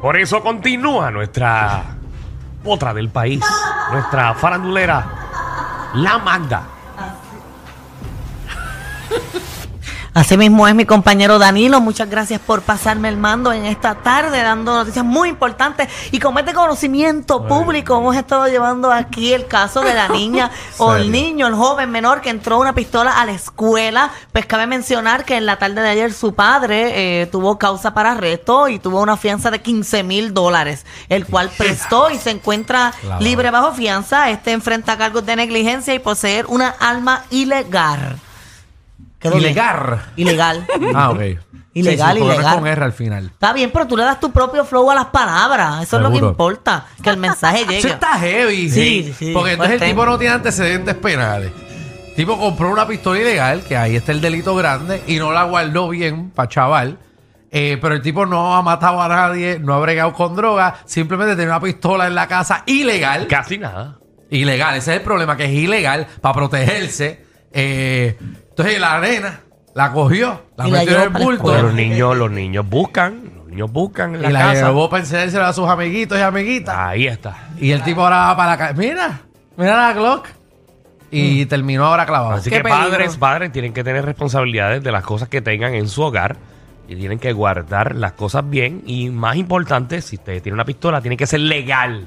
Por 0.00 0.16
eso 0.16 0.42
continúa 0.42 1.10
nuestra 1.10 1.82
otra 2.64 2.94
del 2.94 3.08
país, 3.08 3.44
nuestra 3.90 4.34
farandulera, 4.34 5.04
la 5.94 6.18
Magda. 6.18 6.62
Así 10.14 10.36
mismo 10.36 10.68
es 10.68 10.74
mi 10.74 10.84
compañero 10.84 11.38
Danilo. 11.38 11.80
Muchas 11.80 12.10
gracias 12.10 12.38
por 12.38 12.60
pasarme 12.60 13.08
el 13.08 13.16
mando 13.16 13.50
en 13.50 13.64
esta 13.64 13.94
tarde, 13.94 14.42
dando 14.42 14.74
noticias 14.74 15.06
muy 15.06 15.30
importantes. 15.30 15.88
Y 16.10 16.18
como 16.18 16.38
es 16.38 16.44
de 16.44 16.52
conocimiento 16.52 17.46
público, 17.46 17.96
hemos 17.96 18.14
estado 18.14 18.46
llevando 18.46 18.92
aquí 18.92 19.32
el 19.32 19.46
caso 19.46 19.80
de 19.80 19.94
la 19.94 20.08
niña 20.10 20.50
o 20.78 20.94
el 20.94 21.10
niño, 21.10 21.46
el 21.46 21.54
joven 21.54 21.90
menor 21.90 22.20
que 22.20 22.28
entró 22.28 22.60
una 22.60 22.74
pistola 22.74 23.22
a 23.22 23.24
la 23.24 23.32
escuela. 23.32 24.10
Pues 24.32 24.44
cabe 24.44 24.66
mencionar 24.66 25.24
que 25.24 25.38
en 25.38 25.46
la 25.46 25.58
tarde 25.58 25.80
de 25.80 25.88
ayer 25.88 26.12
su 26.12 26.34
padre 26.34 27.22
eh, 27.22 27.26
tuvo 27.26 27.58
causa 27.58 27.94
para 27.94 28.12
arresto 28.12 28.68
y 28.68 28.78
tuvo 28.78 29.00
una 29.00 29.16
fianza 29.16 29.50
de 29.50 29.62
15 29.62 30.02
mil 30.02 30.34
dólares, 30.34 30.84
el 31.08 31.24
cual 31.24 31.50
prestó 31.56 32.10
y 32.10 32.18
se 32.18 32.32
encuentra 32.32 32.92
libre 33.18 33.50
bajo 33.50 33.72
fianza. 33.72 34.28
Este 34.28 34.52
enfrenta 34.52 34.98
cargos 34.98 35.24
de 35.24 35.36
negligencia 35.36 35.94
y 35.94 36.00
poseer 36.00 36.44
una 36.48 36.68
arma 36.68 37.24
ilegal. 37.30 38.18
Quedó 39.22 39.32
bien. 39.36 39.44
Ilegal. 39.52 40.02
Ilegal. 40.16 40.66
Ah, 40.94 41.10
ok. 41.10 41.20
Ilegal, 41.74 42.14
sí, 42.16 42.18
sí, 42.18 42.20
porque 42.20 42.24
no 42.24 42.30
es 42.32 42.34
ilegal. 42.38 42.54
con 42.58 42.66
R 42.66 42.84
al 42.84 42.92
final. 42.92 43.26
Está 43.32 43.52
bien, 43.54 43.70
pero 43.72 43.86
tú 43.86 43.96
le 43.96 44.02
das 44.04 44.20
tu 44.20 44.30
propio 44.30 44.64
flow 44.64 44.90
a 44.90 44.94
las 44.94 45.06
palabras. 45.06 45.82
Eso 45.82 45.96
es 45.96 46.02
lo 46.02 46.08
que 46.10 46.16
Seguro. 46.16 46.30
importa. 46.32 46.86
Que 47.02 47.08
el 47.10 47.16
mensaje 47.16 47.62
Eso 47.62 47.70
llegue. 47.70 47.88
está 47.88 48.18
heavy. 48.18 48.68
Sí, 48.70 49.14
sí, 49.18 49.30
Porque 49.32 49.52
entonces 49.52 49.74
el 49.74 49.78
fuerte. 49.78 49.86
tipo 49.94 50.04
no 50.06 50.18
tiene 50.18 50.34
antecedentes 50.34 50.94
penales. 50.96 51.50
El 52.08 52.14
tipo 52.14 52.38
compró 52.38 52.70
una 52.70 52.86
pistola 52.86 53.20
ilegal, 53.20 53.62
que 53.62 53.74
ahí 53.78 53.96
está 53.96 54.12
el 54.12 54.20
delito 54.20 54.54
grande, 54.54 55.02
y 55.06 55.16
no 55.16 55.32
la 55.32 55.44
guardó 55.44 55.88
bien 55.88 56.28
para 56.30 56.46
chaval. 56.50 56.98
Eh, 57.50 57.78
pero 57.80 57.94
el 57.94 58.02
tipo 58.02 58.26
no 58.26 58.54
ha 58.54 58.60
matado 58.62 59.00
a 59.00 59.08
nadie, 59.08 59.58
no 59.58 59.72
ha 59.74 59.78
bregado 59.80 60.12
con 60.12 60.34
droga, 60.36 60.74
simplemente 60.84 61.36
tiene 61.36 61.50
una 61.50 61.60
pistola 61.60 62.06
en 62.06 62.14
la 62.14 62.26
casa 62.28 62.64
ilegal. 62.66 63.26
Casi 63.28 63.56
nada. 63.56 63.98
Ilegal, 64.30 64.76
ese 64.76 64.92
es 64.92 64.96
el 64.98 65.02
problema, 65.04 65.36
que 65.38 65.44
es 65.46 65.52
ilegal 65.52 66.06
para 66.20 66.34
protegerse. 66.34 67.24
Eh, 67.50 68.18
entonces 68.62 68.80
la 68.80 68.94
arena 68.94 69.40
la 69.74 69.92
cogió, 69.92 70.42
la 70.56 70.68
Y 70.68 70.70
la 70.70 70.78
metió 70.80 70.92
llevó 70.92 71.02
en 71.02 71.06
el 71.06 71.12
para 71.12 71.24
la 71.24 71.30
bulto 71.30 71.62
los 71.62 71.74
niños, 71.74 72.16
los 72.16 72.30
niños 72.30 72.68
buscan, 72.68 73.22
los 73.36 73.46
niños 73.46 73.72
buscan 73.72 74.14
en 74.14 74.20
y 74.20 74.22
la, 74.24 74.30
la 74.30 74.38
casa. 74.40 74.66
llevó 74.66 74.90
para 74.90 75.02
enseñársela 75.02 75.48
a 75.48 75.52
sus 75.52 75.68
amiguitos 75.68 76.18
y 76.18 76.22
amiguitas. 76.22 76.76
Ahí 76.76 77.06
está. 77.06 77.48
Y 77.58 77.70
el 77.70 77.82
tipo 77.82 78.02
ahora 78.02 78.18
va 78.18 78.36
para 78.36 78.50
la 78.50 78.58
calle. 78.58 78.74
Mira, 78.78 79.20
mira 79.56 79.76
la 79.76 79.92
Glock. 79.92 80.28
Y 81.10 81.44
terminó 81.44 81.84
ahora 81.84 82.06
clavado. 82.06 82.32
Así 82.36 82.48
Qué 82.48 82.56
que 82.56 82.62
peligro. 82.62 82.88
padres, 82.90 83.16
padres 83.18 83.52
tienen 83.52 83.74
que 83.74 83.84
tener 83.84 84.04
responsabilidades 84.04 84.82
de 84.82 84.90
las 84.92 85.04
cosas 85.04 85.28
que 85.28 85.42
tengan 85.42 85.74
en 85.74 85.88
su 85.88 86.00
hogar 86.02 86.36
y 86.88 86.96
tienen 86.96 87.18
que 87.18 87.32
guardar 87.32 87.94
las 87.96 88.12
cosas 88.12 88.48
bien 88.48 88.82
y 88.86 89.10
más 89.10 89.36
importante, 89.36 90.00
si 90.00 90.16
usted 90.16 90.42
tiene 90.42 90.54
una 90.54 90.64
pistola, 90.64 91.00
tiene 91.02 91.16
que 91.18 91.26
ser 91.26 91.40
legal. 91.40 92.06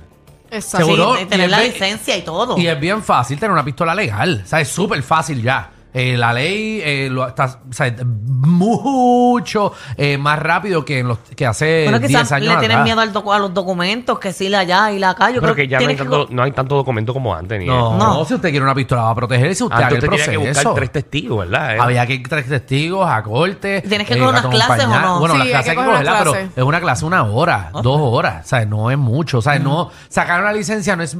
Exacto. 0.49 0.87
Seguro. 0.87 1.15
Sí, 1.17 1.25
tener 1.25 1.49
la 1.49 1.59
licencia 1.61 2.17
y 2.17 2.21
todo. 2.23 2.57
Y 2.57 2.67
es 2.67 2.79
bien 2.79 3.03
fácil 3.03 3.37
tener 3.39 3.51
una 3.51 3.63
pistola 3.63 3.93
legal. 3.93 4.41
O 4.43 4.47
sea, 4.47 4.59
es 4.61 4.69
súper 4.69 5.01
fácil 5.03 5.41
ya. 5.41 5.69
Eh, 5.97 6.17
la 6.17 6.33
ley 6.33 6.81
eh, 6.83 7.07
lo 7.09 7.25
está, 7.25 7.59
o 7.69 7.71
sea, 7.73 7.95
mucho 8.03 9.71
eh, 9.97 10.17
más 10.17 10.37
rápido 10.39 10.83
que, 10.83 10.99
en 10.99 11.07
los, 11.07 11.19
que 11.19 11.45
hace 11.45 11.83
bueno, 11.83 11.99
10 11.99 12.09
quizás 12.11 12.31
años 12.33 12.49
le 12.49 12.59
tienen 12.59 12.71
atrás. 12.79 12.83
miedo 12.83 12.99
al 13.01 13.13
docu- 13.13 13.33
a 13.33 13.39
los 13.39 13.53
documentos, 13.53 14.19
que 14.19 14.33
sí, 14.33 14.49
la 14.49 14.59
allá 14.59 14.91
y 14.91 14.99
la 14.99 15.11
acá. 15.11 15.31
Yo 15.31 15.41
creo 15.41 15.55
que 15.55 15.67
ya 15.69 15.77
no 15.77 15.81
hay, 15.81 15.87
tienes 15.95 15.97
que 16.05 16.09
tanto, 16.09 16.33
no 16.33 16.43
hay 16.43 16.51
tanto 16.51 16.75
documento 16.75 17.13
como 17.13 17.33
antes. 17.33 17.57
Ni 17.59 17.65
No, 17.65 17.97
No. 17.97 18.25
si 18.25 18.33
usted 18.33 18.49
quiere 18.49 18.63
una 18.65 18.75
pistola 18.75 19.03
va 19.03 19.09
a 19.11 19.15
protegerse, 19.15 19.63
usted 19.63 19.75
haga 19.77 19.87
Antes 19.87 20.03
el 20.03 20.09
usted 20.09 20.09
tenía 20.25 20.39
que 20.39 20.45
proceso. 20.45 20.69
buscar 20.69 20.75
tres 20.75 20.91
testigos, 20.91 21.39
¿verdad? 21.49 21.75
Eh, 21.75 21.79
Había 21.79 22.05
que 22.07 22.13
ir 22.15 22.27
tres 22.27 22.47
testigos 22.49 23.09
a 23.09 23.23
corte. 23.23 23.81
¿Tienes 23.87 24.07
que 24.07 24.13
eh, 24.15 24.17
coger 24.19 24.33
unas 24.33 24.45
clases 24.47 24.85
o 24.85 24.99
no? 24.99 25.19
Bueno, 25.19 25.35
Sí, 25.35 25.39
las 25.39 25.45
hay 25.47 25.51
clases 25.51 25.63
que 25.65 25.69
hay 25.71 25.75
que 25.77 25.83
coger 25.91 26.05
cogerlas, 26.05 26.23
pero 26.33 26.49
es 26.57 26.63
una 26.63 26.81
clase 26.81 27.05
una 27.05 27.23
hora, 27.23 27.69
dos 27.81 27.99
horas. 28.01 28.45
O 28.45 28.47
sea, 28.49 28.65
no 28.65 28.91
es 28.91 28.97
mucho. 28.97 29.37
O 29.37 29.41
sea, 29.41 29.57
no. 29.59 29.89
Sacar 30.09 30.41
una 30.41 30.51
licencia 30.53 30.95
no 30.95 31.03
es. 31.03 31.17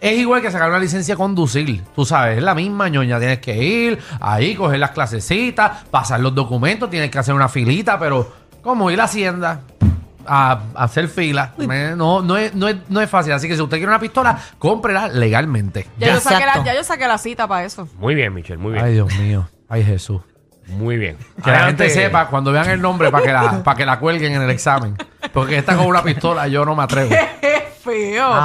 Es 0.00 0.18
igual 0.18 0.40
que 0.40 0.50
sacar 0.50 0.70
una 0.70 0.78
licencia 0.78 1.14
a 1.14 1.16
conducir. 1.16 1.82
Tú 1.94 2.04
sabes, 2.06 2.38
es 2.38 2.42
la 2.42 2.54
misma 2.54 2.88
ñoña. 2.88 3.18
Tienes 3.18 3.38
que 3.40 3.56
ir 3.62 3.98
ahí, 4.20 4.54
coger 4.54 4.78
las 4.78 4.92
clasecitas, 4.92 5.84
pasar 5.90 6.20
los 6.20 6.34
documentos, 6.34 6.88
tienes 6.88 7.10
que 7.10 7.18
hacer 7.18 7.34
una 7.34 7.48
filita, 7.48 7.98
pero 7.98 8.32
como 8.62 8.90
ir 8.90 8.94
a 8.94 8.98
la 8.98 9.04
hacienda. 9.04 9.60
A, 10.26 10.60
a 10.74 10.84
hacer 10.84 11.08
fila. 11.08 11.54
Me- 11.56 11.96
No, 11.96 12.22
no, 12.22 12.36
es, 12.36 12.54
no, 12.54 12.68
es, 12.68 12.76
no 12.88 13.00
es 13.00 13.08
fácil. 13.10 13.32
Así 13.32 13.48
que 13.48 13.56
si 13.56 13.62
usted 13.62 13.78
quiere 13.78 13.90
una 13.90 13.98
pistola, 13.98 14.38
cómprela 14.58 15.08
legalmente. 15.08 15.86
Ya, 15.98 16.14
yo 16.14 16.20
saqué 16.20 16.36
la, 16.40 16.52
Exacto. 16.52 16.64
ya 16.66 16.74
yo 16.74 16.84
saqué 16.84 17.08
la 17.08 17.18
cita 17.18 17.48
para 17.48 17.64
eso. 17.64 17.88
Muy 17.98 18.14
bien, 18.14 18.32
Michelle, 18.32 18.58
muy 18.58 18.72
bien. 18.74 18.84
Ay, 18.84 18.92
Dios 18.94 19.12
mío. 19.18 19.48
Ay, 19.68 19.82
Jesús. 19.82 20.20
Muy 20.68 20.98
bien. 20.98 21.16
Que 21.42 21.50
la 21.50 21.66
gente 21.66 21.90
sepa 21.90 22.28
cuando 22.28 22.52
vean 22.52 22.70
el 22.70 22.80
nombre 22.80 23.10
para 23.10 23.24
que 23.24 23.32
la, 23.32 23.62
para 23.64 23.76
que 23.76 23.84
la 23.86 23.98
cuelguen 23.98 24.34
en 24.34 24.42
el 24.42 24.50
examen. 24.50 24.94
Porque 25.32 25.58
esta 25.58 25.76
con 25.76 25.86
una 25.86 26.02
pistola 26.02 26.46
yo 26.48 26.64
no 26.64 26.76
me 26.76 26.84
atrevo. 26.84 27.10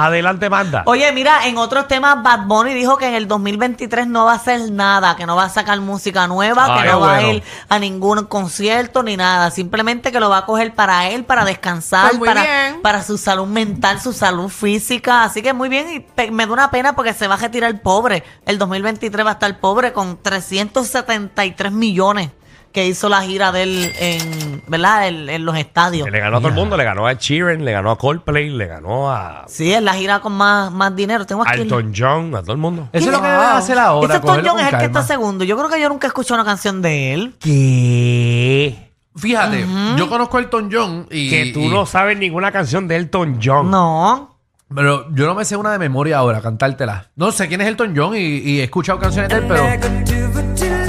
Adelante, 0.06 0.48
manda. 0.50 0.82
Oye, 0.86 1.10
mira, 1.12 1.46
en 1.46 1.58
otros 1.58 1.88
temas, 1.88 2.22
Bad 2.22 2.46
Bunny 2.46 2.74
dijo 2.74 2.96
que 2.96 3.06
en 3.08 3.14
el 3.14 3.28
2023 3.28 4.06
no 4.06 4.24
va 4.26 4.32
a 4.32 4.36
hacer 4.36 4.70
nada, 4.70 5.16
que 5.16 5.26
no 5.26 5.36
va 5.36 5.44
a 5.44 5.48
sacar 5.48 5.80
música 5.80 6.26
nueva, 6.26 6.66
Ah, 6.68 6.82
que 6.82 6.88
no 6.88 7.00
va 7.00 7.16
a 7.16 7.22
ir 7.22 7.42
a 7.68 7.78
ningún 7.78 8.24
concierto 8.26 9.02
ni 9.02 9.16
nada. 9.16 9.50
Simplemente 9.50 10.10
que 10.12 10.20
lo 10.20 10.28
va 10.30 10.38
a 10.38 10.46
coger 10.46 10.74
para 10.74 11.08
él, 11.08 11.24
para 11.24 11.44
descansar, 11.44 12.08
Pues 12.08 12.18
muy 12.18 12.28
para, 12.28 12.42
bien. 12.42 12.82
para 12.82 13.02
su 13.02 13.18
salud 13.18 13.46
mental, 13.46 14.00
su 14.00 14.12
salud 14.12 14.48
física. 14.48 15.24
Así 15.24 15.42
que 15.42 15.52
muy 15.52 15.68
bien, 15.68 15.92
y 15.92 16.00
pe- 16.00 16.30
me 16.30 16.46
da 16.46 16.52
una 16.52 16.70
pena 16.70 16.94
porque 16.94 17.14
se 17.14 17.26
va 17.28 17.34
a 17.34 17.38
retirar 17.38 17.70
el 17.70 17.80
pobre. 17.80 18.24
El 18.44 18.58
2023 18.58 19.24
va 19.26 19.30
a 19.30 19.32
estar 19.34 19.58
pobre 19.60 19.92
con 19.92 20.18
373 20.22 21.72
millones 21.72 22.30
que 22.76 22.86
hizo 22.86 23.08
la 23.08 23.22
gira 23.22 23.52
de 23.52 23.62
él 23.62 23.92
en, 23.98 24.62
¿verdad? 24.66 25.08
En, 25.08 25.30
en 25.30 25.46
los 25.46 25.56
estadios. 25.56 26.10
Le 26.10 26.20
ganó 26.20 26.36
a 26.36 26.40
todo 26.40 26.50
el 26.50 26.54
mundo, 26.54 26.76
le 26.76 26.84
ganó 26.84 27.06
a 27.06 27.14
Sheeran, 27.14 27.64
le 27.64 27.72
ganó 27.72 27.90
a 27.90 27.96
Coldplay, 27.96 28.50
le 28.50 28.66
ganó 28.66 29.10
a 29.10 29.46
Sí, 29.48 29.72
es 29.72 29.80
la 29.82 29.94
gira 29.94 30.20
con 30.20 30.34
más, 30.34 30.70
más 30.70 30.94
dinero. 30.94 31.24
Tengo 31.24 31.40
aquí 31.42 31.54
el- 31.54 31.60
Elton 31.62 31.94
John, 31.96 32.34
a 32.36 32.42
todo 32.42 32.52
el 32.52 32.58
mundo. 32.58 32.90
Eso 32.92 33.06
es 33.06 33.12
lo 33.12 33.22
que 33.22 33.28
Wow. 33.28 33.40
deben 33.40 33.56
hacer 33.56 33.78
ahora. 33.78 34.14
Ese 34.14 34.20
Tom 34.20 34.28
cogerlo 34.28 34.50
John 34.50 34.58
con 34.58 34.60
es 34.60 34.72
el 34.74 34.78
que 34.78 34.84
calma. 34.84 35.00
está 35.00 35.14
segundo. 35.14 35.44
Yo 35.44 35.56
creo 35.56 35.70
que 35.70 35.80
yo 35.80 35.88
nunca 35.88 36.06
he 36.06 36.08
escuchado 36.08 36.34
una 36.38 36.44
canción 36.44 36.82
de 36.82 37.14
él. 37.14 37.34
¿Qué? 37.40 38.90
Fíjate, 39.16 39.64
yo 39.96 40.08
conozco 40.10 40.36
a 40.36 40.40
Elton 40.40 40.68
John 40.70 41.06
y. 41.10 41.30
Que 41.30 41.52
tú 41.54 41.60
y- 41.60 41.68
no 41.68 41.86
sabes 41.86 42.18
ninguna 42.18 42.52
canción 42.52 42.86
de 42.88 42.96
Elton 42.96 43.40
John. 43.42 43.70
No. 43.70 44.36
Pero 44.74 45.06
yo 45.14 45.26
no 45.26 45.34
me 45.34 45.46
sé 45.46 45.56
una 45.56 45.70
de 45.72 45.78
memoria 45.78 46.18
ahora, 46.18 46.42
cantártela. 46.42 47.08
No 47.16 47.32
sé 47.32 47.48
quién 47.48 47.62
es 47.62 47.68
Elton 47.68 47.94
John 47.96 48.14
y, 48.14 48.18
y 48.20 48.60
he 48.60 48.64
escuchado 48.64 48.98
canciones 48.98 49.30
de 49.30 49.36
él, 49.36 49.44
pero. 49.48 50.85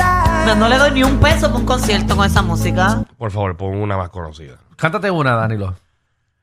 No, 0.48 0.56
no 0.56 0.70
le 0.70 0.78
doy 0.78 0.92
ni 0.92 1.04
un 1.04 1.20
peso 1.20 1.52
por 1.52 1.60
un 1.60 1.66
concierto 1.66 2.16
con 2.16 2.26
esa 2.26 2.42
música. 2.42 3.04
Por 3.18 3.32
favor, 3.32 3.58
pon 3.58 3.76
una 3.76 3.98
más 3.98 4.10
conocida. 4.10 4.56
Cántate 4.78 5.12
una, 5.12 5.36
Danilo. 5.36 5.76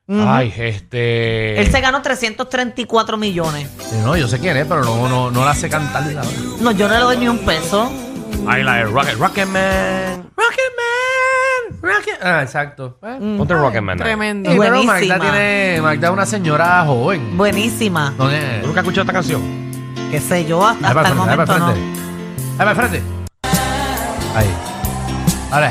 Ay, 0.07 0.53
este. 0.59 1.59
Él 1.59 1.73
se 1.73 1.81
ganó 1.81 2.03
334 2.03 3.17
millones. 3.17 3.71
Sí, 3.79 3.97
no, 4.05 4.15
yo 4.15 4.29
sé 4.29 4.39
quién 4.39 4.59
es, 4.59 4.67
pero 4.67 4.85
no, 4.85 5.09
no, 5.09 5.31
no 5.31 5.45
la 5.47 5.55
sé 5.55 5.71
cantar. 5.71 6.05
ni 6.05 6.15
nada. 6.15 6.29
No, 6.61 6.73
yo 6.73 6.87
no 6.87 6.95
le 6.95 7.01
doy 7.01 7.17
ni 7.17 7.29
un 7.29 7.39
peso. 7.39 7.91
Ay, 8.47 8.63
la 8.63 8.75
de 8.75 8.85
Rocket, 8.85 9.15
Rocketman. 9.15 10.31
Rocketman. 10.37 11.81
Rocket. 11.81 12.19
Ah, 12.23 12.43
exacto. 12.43 12.99
Eh. 13.03 13.37
Ponte 13.39 13.55
Rocketman. 13.55 13.99
ahí. 13.99 14.05
Tremendo. 14.05 14.51
Sí, 14.51 14.59
pero 14.59 14.71
Buenísima. 14.75 15.17
Magda 15.17 15.33
tiene. 15.33 15.81
Magda 15.81 16.09
es 16.09 16.13
una 16.13 16.27
señora 16.27 16.85
joven. 16.85 17.39
Buenísima. 17.39 18.11
No 18.19 18.29
¿Tú 18.29 18.67
nunca 18.67 18.81
has 18.81 18.85
escuchado 18.85 19.01
esta 19.01 19.13
canción? 19.15 19.43
Qué 20.11 20.21
sé 20.21 20.45
yo, 20.45 20.63
hasta, 20.63 21.09
el 21.09 21.15
momento 21.15 21.47
no. 21.59 21.73
frente. 21.73 21.81
Ahí 22.51 22.59
para 22.59 22.71
el 22.73 22.77
frente. 22.77 23.24
Ahí. 24.35 24.51
Ahora. 25.51 25.71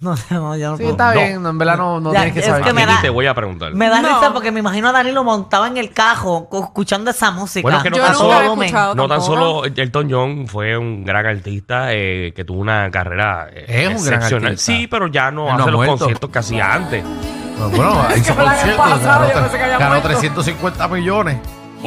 No, 0.00 0.16
no, 0.30 0.56
yo 0.56 0.70
no 0.72 0.76
Sí, 0.76 0.82
puedo. 0.82 0.90
está 0.94 1.14
No. 1.14 1.20
bien. 1.20 1.46
En 1.46 1.58
verdad 1.58 1.76
no, 1.76 2.00
no 2.00 2.12
Ya, 2.12 2.22
tienes 2.22 2.34
que 2.34 2.40
es 2.40 2.46
saber. 2.46 2.64
que 2.64 2.72
me 2.72 2.80
Ni 2.86 2.92
da- 2.92 3.00
te 3.02 3.08
voy 3.10 3.26
a 3.26 3.34
preguntar. 3.34 3.72
Me 3.72 3.88
da 3.88 4.02
No. 4.02 4.08
risa 4.08 4.32
porque 4.32 4.50
me 4.50 4.58
imagino 4.58 4.88
a 4.88 4.92
Danilo 4.92 5.22
montado 5.22 5.64
en 5.66 5.76
el 5.76 5.92
cajo 5.92 6.48
co- 6.48 6.64
escuchando 6.64 7.12
esa 7.12 7.30
música. 7.30 7.62
Bueno, 7.62 7.80
que 7.84 7.90
no 7.90 7.98
Yo 7.98 8.02
tan 8.02 8.12
nunca 8.14 8.24
solo- 8.24 8.40
he 8.40 8.64
escuchado 8.64 8.94
No 8.96 9.02
tan 9.08 9.18
tampoco. 9.20 9.32
solo 9.60 9.64
Elton 9.66 10.08
John 10.10 10.48
fue 10.48 10.76
un 10.76 11.04
gran 11.04 11.24
artista 11.26 11.92
eh, 11.92 12.32
que 12.34 12.44
tuvo 12.44 12.60
una 12.60 12.90
carrera 12.90 13.46
eh, 13.52 13.64
Es 13.68 13.88
un 13.96 14.04
gran 14.04 14.14
excepcional. 14.14 14.46
artista. 14.52 14.72
Sí, 14.72 14.86
pero 14.88 15.06
ya 15.06 15.30
no 15.30 15.42
Él 15.42 15.46
no 15.50 15.54
hace 15.54 15.62
ha 15.62 15.66
los 15.66 15.74
muerto. 15.76 15.98
conciertos 15.98 16.30
que 16.30 16.38
hacía 16.40 16.74
antes. 16.74 17.04
Bueno, 17.04 18.04
hizo 18.16 18.34
la 18.34 18.44
conciertos, 18.54 19.00
yo 19.00 19.06
ganó, 19.06 19.26
pensé 19.34 19.56
que 19.56 19.62
había 19.64 19.78
ganó 19.78 19.90
muerto. 19.90 20.08
350 20.08 20.88
millones. 20.88 21.36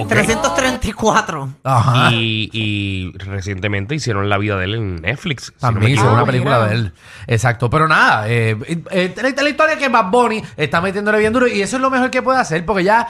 334. 0.08 1.50
Ajá. 1.64 2.12
Y, 2.12 2.50
y 2.54 3.18
recientemente 3.18 3.96
hicieron 3.96 4.30
la 4.30 4.38
vida 4.38 4.58
de 4.58 4.66
él 4.66 4.76
en 4.76 4.96
Netflix. 4.98 5.46
si 5.46 5.52
no 5.54 5.60
También 5.60 5.92
hizo 5.94 6.02
equivoco. 6.02 6.14
una 6.14 6.24
Ah, 6.24 6.26
película 6.26 6.56
mira. 6.60 6.68
de 6.70 6.76
él. 6.76 6.94
Exacto. 7.28 7.70
Pero 7.70 7.88
nada, 7.88 8.28
eh, 8.30 8.58
eh, 8.92 9.14
la, 9.16 9.42
la 9.44 9.50
historia 9.50 9.74
es 9.74 9.80
que 9.80 9.90
Bad 9.90 10.10
Bunny 10.12 10.44
está 10.58 10.82
metiéndole 10.82 11.20
bien 11.20 11.34
duro 11.34 11.48
y 11.48 11.62
eso 11.62 11.76
es 11.78 11.82
lo 11.82 11.90
mejor 11.90 12.10
que 12.12 12.22
puede 12.22 12.40
hacer 12.40 12.66
porque 12.66 12.84
ya 12.84 13.08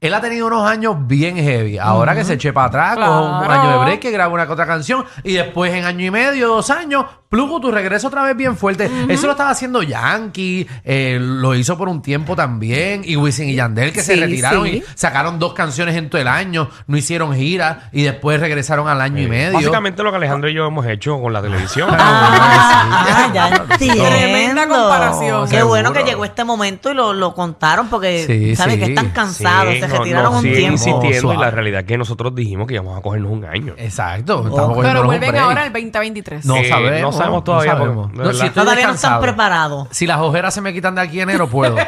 Él 0.00 0.14
ha 0.14 0.20
tenido 0.22 0.46
unos 0.46 0.66
años 0.68 0.96
bien 1.06 1.36
heavy. 1.36 1.76
Ahora 1.78 2.14
que 2.14 2.24
se 2.24 2.34
eche 2.34 2.52
para 2.54 2.68
atrás, 2.68 2.94
coge 2.96 3.08
un 3.08 3.38
Claro. 3.44 3.52
año 3.52 3.70
de 3.78 3.84
break, 3.84 4.00
que 4.00 4.10
graba 4.10 4.32
una 4.32 4.46
que 4.46 4.52
otra 4.52 4.66
canción 4.66 5.04
y 5.24 5.34
después 5.34 5.74
en 5.74 5.84
año 5.84 6.06
y 6.06 6.10
medio, 6.10 6.48
dos 6.48 6.70
años, 6.70 7.04
Plugo, 7.30 7.60
tu 7.60 7.70
regreso 7.70 8.08
otra 8.08 8.24
vez 8.24 8.36
bien 8.36 8.56
fuerte. 8.56 8.90
Eso 9.08 9.26
lo 9.26 9.32
estaba 9.34 9.50
haciendo 9.50 9.84
Yankee, 9.84 10.66
eh, 10.82 11.16
lo 11.20 11.54
hizo 11.54 11.78
por 11.78 11.88
un 11.88 12.02
tiempo 12.02 12.34
también. 12.34 13.02
Y 13.04 13.14
Wisin 13.14 13.48
y 13.48 13.54
Yandel 13.54 13.92
que 13.92 14.02
se 14.02 14.14
Sí, 14.14 14.20
retiraron 14.20 14.64
sí. 14.66 14.78
y 14.78 14.84
sacaron 14.96 15.38
dos 15.38 15.52
canciones 15.54 15.94
en 15.94 16.10
todo 16.10 16.20
el 16.20 16.26
año, 16.26 16.68
no 16.88 16.96
hicieron 16.96 17.32
gira 17.36 17.88
y 17.92 18.02
después 18.02 18.40
regresaron 18.40 18.88
al 18.88 19.00
año 19.00 19.22
y 19.22 19.28
medio. 19.28 19.52
Básicamente 19.52 20.02
lo 20.02 20.10
que 20.10 20.16
Alejandro 20.16 20.50
y 20.50 20.54
yo 20.54 20.66
hemos 20.66 20.84
hecho 20.86 21.20
con 21.20 21.32
la 21.32 21.40
televisión. 21.40 21.88
Ah, 22.00 23.30
ya 23.32 23.48
entiendo. 23.48 24.04
Tremenda 24.04 24.66
comparación. 24.66 25.48
Qué 25.48 25.62
bueno 25.62 25.90
que 25.92 25.98
Seguro. 26.00 26.10
llegó 26.12 26.24
este 26.24 26.44
momento 26.44 26.90
y 26.90 26.94
lo, 26.94 27.12
lo 27.12 27.34
contaron 27.34 27.88
porque, 27.88 28.24
Sí, 28.26 28.56
¿sabes? 28.56 28.74
sí. 28.74 28.80
Que 28.80 28.86
están 28.86 29.10
cansados, 29.10 29.74
Sí, 29.74 29.80
se 29.80 29.88
no- 29.90 29.98
retiraron 29.98 30.30
no, 30.32 30.36
un 30.38 30.42
siguen 30.42 30.58
tiempo. 30.58 30.72
insistiendo 30.74 31.34
y 31.34 31.36
la 31.36 31.50
realidad 31.50 31.80
es 31.80 31.86
que 31.86 31.98
nosotros 31.98 32.34
dijimos 32.34 32.66
que 32.66 32.74
íbamos 32.74 32.98
a 32.98 33.02
cogernos 33.02 33.30
un 33.32 33.44
año. 33.44 33.74
Exacto. 33.76 34.38
Oh. 34.38 34.42
cogiéndonos 34.50 34.82
Pero 34.82 35.00
un 35.00 35.06
vuelven 35.06 35.30
break. 35.30 35.42
ahora 35.44 35.66
el 35.66 35.72
2023. 35.72 36.44
No 36.44 36.56
Eh, 36.56 36.68
sabemos. 36.68 37.00
no 37.00 37.12
sabemos 37.12 37.44
todavía, 37.44 37.72
sabemos. 37.72 37.96
porque, 37.96 38.12
de 38.12 38.18
No, 38.18 38.24
verdad. 38.24 38.40
si 38.40 38.46
estoy 38.46 38.62
Todavía 38.62 38.86
no 38.86 38.94
están 38.94 39.10
descansado. 39.12 39.22
preparados. 39.22 39.88
Si 39.90 40.06
las 40.06 40.18
ojeras 40.20 40.54
se 40.54 40.60
me 40.60 40.72
quitan 40.72 40.94
de 40.94 41.00
aquí 41.02 41.20
en 41.20 41.28
enero, 41.30 41.48
puedo. 41.48 41.76